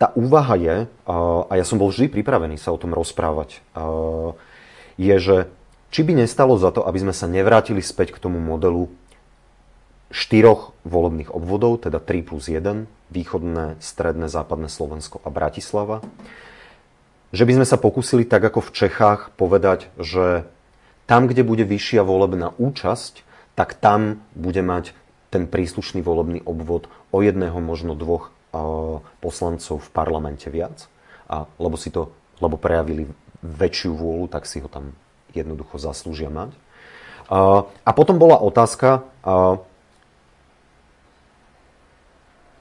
tá 0.00 0.08
úvaha 0.16 0.56
je, 0.56 0.76
a 1.48 1.52
ja 1.52 1.64
som 1.64 1.80
bol 1.80 1.92
vždy 1.92 2.12
pripravený 2.12 2.60
sa 2.60 2.72
o 2.74 2.80
tom 2.80 2.92
rozprávať, 2.92 3.60
je, 5.00 5.16
že 5.16 5.36
či 5.92 6.00
by 6.04 6.24
nestalo 6.24 6.56
za 6.56 6.72
to, 6.72 6.84
aby 6.88 7.04
sme 7.04 7.14
sa 7.16 7.28
nevrátili 7.28 7.84
späť 7.84 8.16
k 8.16 8.22
tomu 8.22 8.40
modelu 8.40 8.88
štyroch 10.12 10.76
volebných 10.84 11.32
obvodov, 11.32 11.82
teda 11.88 11.98
3 11.98 12.28
plus 12.28 12.52
1, 12.52 12.84
východné, 13.10 13.80
stredné, 13.80 14.28
západné 14.28 14.68
Slovensko 14.68 15.24
a 15.24 15.32
Bratislava. 15.32 16.04
Že 17.32 17.48
by 17.48 17.52
sme 17.58 17.66
sa 17.66 17.80
pokúsili 17.80 18.28
tak 18.28 18.44
ako 18.44 18.60
v 18.60 18.74
Čechách 18.76 19.32
povedať, 19.40 19.88
že 19.96 20.44
tam, 21.08 21.26
kde 21.26 21.42
bude 21.42 21.64
vyššia 21.64 22.04
volebná 22.04 22.52
účasť, 22.60 23.24
tak 23.56 23.72
tam 23.80 24.20
bude 24.36 24.60
mať 24.60 24.92
ten 25.32 25.48
príslušný 25.48 26.04
volebný 26.04 26.44
obvod 26.44 26.92
o 27.08 27.24
jedného, 27.24 27.56
možno 27.56 27.96
dvoch 27.96 28.28
poslancov 29.24 29.80
v 29.80 29.92
parlamente 29.96 30.44
viac, 30.52 30.92
a, 31.24 31.48
lebo 31.56 31.80
si 31.80 31.88
to, 31.88 32.12
lebo 32.36 32.60
prejavili 32.60 33.08
väčšiu 33.40 33.96
vôľu, 33.96 34.28
tak 34.28 34.44
si 34.44 34.60
ho 34.60 34.68
tam 34.68 34.92
jednoducho 35.32 35.80
zaslúžia 35.80 36.28
mať. 36.28 36.52
A, 37.32 37.90
potom 37.96 38.20
bola 38.20 38.36
otázka, 38.44 39.08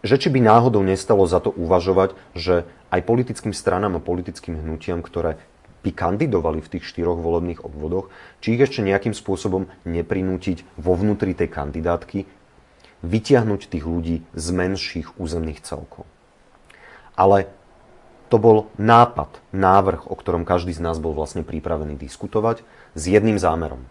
že 0.01 0.17
či 0.17 0.33
by 0.33 0.41
náhodou 0.41 0.81
nestalo 0.81 1.25
za 1.29 1.41
to 1.41 1.53
uvažovať, 1.53 2.17
že 2.33 2.65
aj 2.89 3.01
politickým 3.05 3.53
stranám 3.53 3.97
a 3.97 4.03
politickým 4.03 4.57
hnutiam, 4.57 5.05
ktoré 5.05 5.37
by 5.81 5.91
kandidovali 5.93 6.61
v 6.61 6.77
tých 6.77 6.85
štyroch 6.85 7.17
volebných 7.17 7.65
obvodoch, 7.65 8.13
či 8.41 8.53
ich 8.53 8.61
ešte 8.61 8.85
nejakým 8.85 9.17
spôsobom 9.17 9.65
neprinútiť 9.85 10.65
vo 10.77 10.93
vnútri 10.93 11.33
tej 11.33 11.49
kandidátky 11.49 12.29
vytiahnuť 13.01 13.61
tých 13.65 13.85
ľudí 13.85 14.21
z 14.37 14.45
menších 14.53 15.17
územných 15.17 15.65
celkov. 15.65 16.05
Ale 17.17 17.49
to 18.29 18.37
bol 18.39 18.71
nápad, 18.77 19.41
návrh, 19.51 20.07
o 20.07 20.15
ktorom 20.15 20.47
každý 20.47 20.71
z 20.71 20.79
nás 20.85 21.01
bol 21.01 21.11
vlastne 21.11 21.43
pripravený 21.43 21.97
diskutovať 21.97 22.63
s 22.95 23.03
jedným 23.09 23.41
zámerom. 23.41 23.83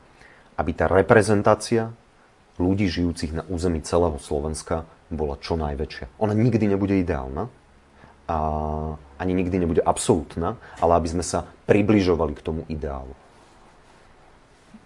Aby 0.57 0.73
tá 0.73 0.87
reprezentácia 0.89 1.93
ľudí 2.57 2.89
žijúcich 2.89 3.35
na 3.35 3.43
území 3.51 3.85
celého 3.85 4.17
Slovenska 4.17 4.89
bola 5.11 5.37
čo 5.43 5.59
najväčšia. 5.59 6.23
Ona 6.23 6.33
nikdy 6.33 6.65
nebude 6.71 6.97
ideálna, 6.97 7.51
a 8.31 8.37
ani 9.19 9.33
nikdy 9.35 9.59
nebude 9.59 9.83
absolútna, 9.83 10.55
ale 10.79 10.93
aby 11.03 11.09
sme 11.11 11.25
sa 11.27 11.51
približovali 11.67 12.39
k 12.39 12.45
tomu 12.47 12.63
ideálu. 12.71 13.11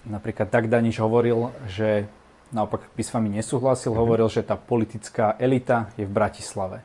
Napríklad 0.09 0.49
tak 0.49 0.73
Daniš 0.73 1.05
hovoril, 1.05 1.53
že 1.69 2.09
naopak 2.57 2.89
by 2.97 3.03
s 3.05 3.13
vami 3.13 3.29
nesúhlasil, 3.37 3.93
mm-hmm. 3.93 4.01
hovoril, 4.01 4.29
že 4.33 4.41
tá 4.41 4.57
politická 4.57 5.37
elita 5.37 5.93
je 6.01 6.09
v 6.09 6.13
Bratislave. 6.13 6.81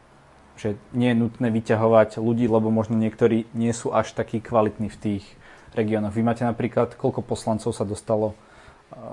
Že 0.60 0.76
nie 0.92 1.16
je 1.16 1.20
nutné 1.20 1.48
vyťahovať 1.48 2.20
ľudí, 2.20 2.52
lebo 2.52 2.68
možno 2.68 3.00
niektorí 3.00 3.48
nie 3.56 3.72
sú 3.72 3.96
až 3.96 4.12
takí 4.12 4.44
kvalitní 4.44 4.92
v 4.92 5.00
tých 5.00 5.24
regiónoch. 5.72 6.12
Vy 6.12 6.28
máte 6.28 6.44
napríklad, 6.44 7.00
koľko 7.00 7.24
poslancov 7.24 7.72
sa 7.72 7.88
dostalo 7.88 8.36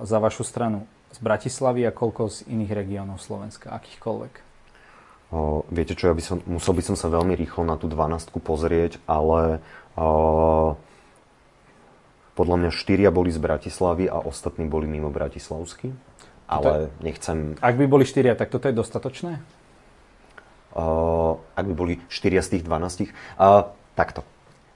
za 0.03 0.19
vašu 0.19 0.43
stranu 0.43 0.91
z 1.13 1.19
Bratislavy 1.23 1.87
a 1.87 1.93
koľko 1.95 2.29
z 2.31 2.49
iných 2.51 2.73
regiónov 2.73 3.23
Slovenska, 3.23 3.73
akýchkoľvek? 3.75 4.35
O, 5.35 5.67
viete 5.75 5.99
čo, 5.99 6.11
ja 6.11 6.15
by 6.15 6.23
som, 6.23 6.39
musel 6.47 6.75
by 6.79 6.83
som 6.87 6.97
sa 6.97 7.11
veľmi 7.11 7.35
rýchlo 7.35 7.67
na 7.67 7.75
tú 7.75 7.91
12 7.91 8.31
pozrieť, 8.39 9.03
ale 9.11 9.59
o, 9.99 10.79
podľa 12.37 12.57
mňa 12.61 12.71
štyria 12.71 13.11
boli 13.11 13.33
z 13.33 13.41
Bratislavy 13.41 14.13
a 14.13 14.21
ostatní 14.21 14.69
boli 14.69 14.85
mimo 14.85 15.09
Bratislavsky. 15.09 15.91
Ale 16.47 16.95
nechcem... 17.03 17.59
Ak 17.59 17.75
by 17.75 17.91
boli 17.91 18.07
štyria, 18.07 18.39
tak 18.39 18.55
toto 18.55 18.71
je 18.71 18.77
dostatočné? 18.77 19.43
Uh, 20.77 21.43
ak 21.59 21.65
by 21.67 21.75
boli 21.75 21.95
štyria 22.07 22.45
z 22.45 22.61
tých 22.61 22.63
12. 22.69 23.11
Uh, 23.41 23.73
takto. 23.99 24.23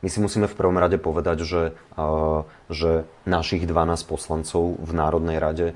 My 0.01 0.09
si 0.09 0.19
musíme 0.19 0.49
v 0.49 0.57
prvom 0.57 0.81
rade 0.81 0.97
povedať, 0.97 1.45
že, 1.45 1.63
že 2.73 3.05
našich 3.29 3.69
12 3.69 4.01
poslancov 4.09 4.81
v 4.81 4.93
Národnej 4.97 5.37
rade 5.37 5.67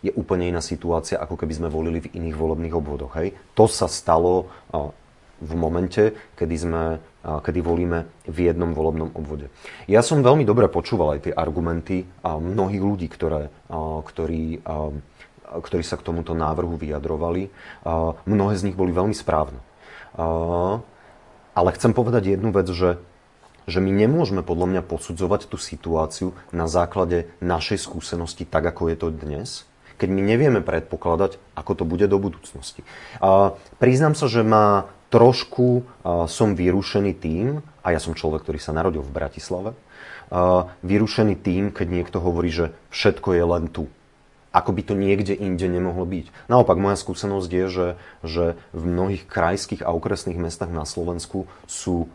je 0.00 0.12
úplne 0.16 0.48
iná 0.48 0.64
situácia, 0.64 1.20
ako 1.20 1.36
keby 1.36 1.52
sme 1.60 1.68
volili 1.68 2.00
v 2.00 2.12
iných 2.16 2.36
volebných 2.36 2.74
obvodoch. 2.74 3.12
Hej? 3.20 3.36
To 3.52 3.68
sa 3.68 3.84
stalo 3.86 4.48
v 5.36 5.52
momente, 5.52 6.16
kedy, 6.40 6.56
sme, 6.56 6.84
kedy 7.20 7.60
volíme 7.60 8.08
v 8.24 8.48
jednom 8.48 8.72
volebnom 8.72 9.12
obvode. 9.12 9.52
Ja 9.84 10.00
som 10.00 10.24
veľmi 10.24 10.48
dobre 10.48 10.72
počúval 10.72 11.20
aj 11.20 11.28
tie 11.28 11.34
argumenty 11.36 12.08
mnohých 12.24 12.80
ľudí, 12.80 13.06
ktoré, 13.12 13.52
ktorí 14.02 14.64
ktorí 15.46 15.86
sa 15.86 15.94
k 15.94 16.02
tomuto 16.02 16.34
návrhu 16.34 16.74
vyjadrovali. 16.74 17.54
Mnohé 18.26 18.54
z 18.58 18.64
nich 18.66 18.74
boli 18.74 18.90
veľmi 18.90 19.14
správne. 19.14 19.62
Ale 21.56 21.68
chcem 21.78 21.94
povedať 21.94 22.34
jednu 22.34 22.50
vec, 22.50 22.66
že, 22.74 22.98
že 23.66 23.82
my 23.82 23.90
nemôžeme 23.90 24.46
podľa 24.46 24.66
mňa 24.70 24.82
posudzovať 24.86 25.50
tú 25.50 25.58
situáciu 25.58 26.32
na 26.54 26.70
základe 26.70 27.30
našej 27.42 27.82
skúsenosti 27.82 28.46
tak, 28.46 28.66
ako 28.70 28.90
je 28.90 28.96
to 28.96 29.08
dnes, 29.10 29.48
keď 29.96 30.08
my 30.12 30.22
nevieme 30.22 30.60
predpokladať, 30.62 31.40
ako 31.56 31.72
to 31.72 31.84
bude 31.88 32.06
do 32.06 32.20
budúcnosti. 32.20 32.84
Priznám 33.80 34.14
sa, 34.14 34.28
že 34.28 34.44
ma 34.44 34.92
trošku 35.08 35.88
som 36.28 36.52
vyrušený 36.52 37.12
tým, 37.16 37.64
a 37.80 37.96
ja 37.96 38.00
som 38.02 38.12
človek, 38.12 38.44
ktorý 38.44 38.58
sa 38.60 38.76
narodil 38.76 39.00
v 39.00 39.14
Bratislave, 39.14 39.70
vyrušený 40.84 41.34
tým, 41.40 41.72
keď 41.72 41.86
niekto 41.88 42.18
hovorí, 42.20 42.52
že 42.52 42.76
všetko 42.92 43.28
je 43.34 43.44
len 43.44 43.66
tu 43.72 43.88
ako 44.56 44.72
by 44.72 44.82
to 44.88 44.94
niekde 44.96 45.36
inde 45.36 45.68
nemohlo 45.68 46.08
byť. 46.08 46.48
Naopak, 46.48 46.80
moja 46.80 46.96
skúsenosť 46.96 47.50
je, 47.52 47.66
že, 47.68 47.88
že 48.24 48.44
v 48.72 48.82
mnohých 48.88 49.28
krajských 49.28 49.84
a 49.84 49.92
okresných 49.92 50.40
mestách 50.40 50.72
na 50.72 50.88
Slovensku 50.88 51.44
sú 51.68 52.08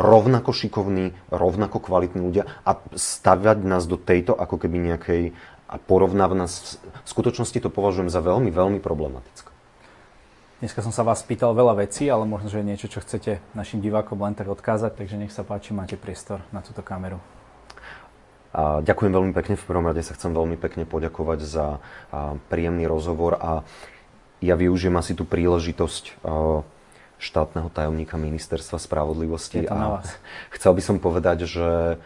rovnako 0.00 0.56
šikovní, 0.56 1.12
rovnako 1.28 1.76
kvalitní 1.84 2.24
ľudia 2.24 2.48
a 2.64 2.80
stavať 2.96 3.60
nás 3.68 3.84
do 3.84 4.00
tejto 4.00 4.32
ako 4.32 4.56
keby 4.56 4.80
nejakej 4.80 5.36
a 5.70 5.78
porovnávať 5.78 6.36
nás, 6.36 6.82
v 6.82 7.08
skutočnosti 7.08 7.54
to 7.62 7.70
považujem 7.70 8.10
za 8.10 8.18
veľmi, 8.18 8.50
veľmi 8.50 8.82
problematické. 8.82 9.46
Dneska 10.60 10.82
som 10.82 10.90
sa 10.90 11.06
vás 11.06 11.22
pýtal 11.22 11.54
veľa 11.54 11.86
vecí, 11.86 12.10
ale 12.10 12.26
možno, 12.26 12.50
že 12.50 12.66
niečo, 12.66 12.90
čo 12.90 13.00
chcete 13.00 13.38
našim 13.54 13.78
divákom 13.78 14.18
len 14.18 14.34
tak 14.34 14.50
odkázať, 14.50 14.98
takže 14.98 15.16
nech 15.16 15.32
sa 15.32 15.46
páči, 15.46 15.72
máte 15.72 15.94
priestor 15.94 16.42
na 16.50 16.60
túto 16.60 16.82
kameru. 16.82 17.22
A 18.50 18.82
ďakujem 18.82 19.14
veľmi 19.14 19.32
pekne. 19.32 19.54
V 19.54 19.62
prvom 19.62 19.86
rade 19.86 20.02
sa 20.02 20.18
chcem 20.18 20.34
veľmi 20.34 20.58
pekne 20.58 20.82
poďakovať 20.84 21.38
za 21.46 21.78
príjemný 22.50 22.90
rozhovor 22.90 23.38
a 23.38 23.62
ja 24.42 24.58
využijem 24.58 24.98
asi 24.98 25.14
tú 25.14 25.22
príležitosť 25.22 26.18
štátneho 27.20 27.68
tajomníka 27.68 28.16
ministerstva 28.16 28.80
spravodlivosti. 28.80 29.68
a 29.68 30.00
chcel 30.56 30.72
by 30.72 30.82
som 30.82 30.96
povedať, 30.96 31.44
že, 31.44 32.00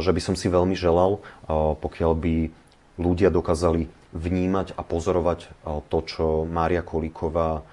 že 0.00 0.10
by 0.14 0.20
som 0.22 0.34
si 0.38 0.46
veľmi 0.46 0.78
želal, 0.78 1.18
pokiaľ 1.50 2.12
by 2.14 2.34
ľudia 2.96 3.34
dokázali 3.34 3.90
vnímať 4.14 4.78
a 4.78 4.86
pozorovať 4.86 5.50
to, 5.90 5.98
čo 6.06 6.24
Mária 6.46 6.86
Kolíková 6.86 7.66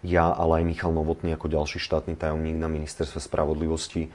ja, 0.00 0.32
ale 0.32 0.64
aj 0.64 0.64
Michal 0.64 0.96
Novotný 0.96 1.36
ako 1.36 1.52
ďalší 1.52 1.76
štátny 1.76 2.16
tajomník 2.16 2.56
na 2.56 2.72
ministerstve 2.72 3.20
spravodlivosti 3.20 4.08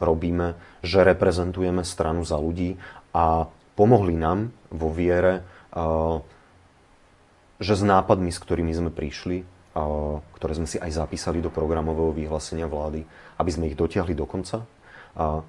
robíme, 0.00 0.56
že 0.80 1.04
reprezentujeme 1.04 1.84
stranu 1.84 2.24
za 2.24 2.40
ľudí 2.40 2.80
a 3.12 3.52
pomohli 3.76 4.16
nám 4.16 4.48
vo 4.72 4.88
viere, 4.88 5.44
že 7.60 7.74
s 7.76 7.82
nápadmi, 7.84 8.32
s 8.32 8.40
ktorými 8.40 8.72
sme 8.72 8.88
prišli, 8.88 9.44
ktoré 10.34 10.52
sme 10.58 10.66
si 10.66 10.80
aj 10.82 11.06
zapísali 11.06 11.38
do 11.38 11.52
programového 11.52 12.10
vyhlásenia 12.10 12.66
vlády, 12.66 13.06
aby 13.38 13.50
sme 13.50 13.68
ich 13.70 13.78
dotiahli 13.78 14.14
do 14.14 14.26
konca, 14.26 14.66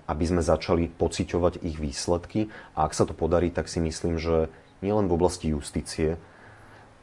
aby 0.05 0.25
sme 0.25 0.41
začali 0.41 0.89
pociťovať 0.89 1.61
ich 1.65 1.77
výsledky. 1.77 2.49
A 2.77 2.85
ak 2.85 2.93
sa 2.93 3.05
to 3.05 3.13
podarí, 3.17 3.49
tak 3.49 3.69
si 3.69 3.81
myslím, 3.81 4.21
že 4.21 4.49
nielen 4.85 5.09
v 5.09 5.15
oblasti 5.17 5.53
justície, 5.53 6.21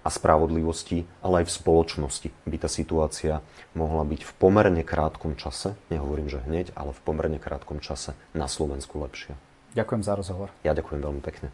a 0.07 0.14
spravodlivosti, 0.14 1.04
ale 1.20 1.44
aj 1.44 1.52
v 1.52 1.57
spoločnosti 1.61 2.28
by 2.48 2.57
tá 2.57 2.70
situácia 2.70 3.44
mohla 3.76 4.09
byť 4.09 4.24
v 4.24 4.33
pomerne 4.40 4.81
krátkom 4.81 5.37
čase, 5.37 5.76
nehovorím, 5.92 6.33
že 6.33 6.40
hneď, 6.48 6.72
ale 6.72 6.96
v 6.96 7.00
pomerne 7.04 7.37
krátkom 7.37 7.83
čase 7.85 8.16
na 8.33 8.48
Slovensku 8.48 8.96
lepšia. 9.04 9.37
Ďakujem 9.76 10.02
za 10.07 10.16
rozhovor. 10.16 10.48
Ja 10.64 10.72
ďakujem 10.72 11.04
veľmi 11.04 11.20
pekne. 11.20 11.52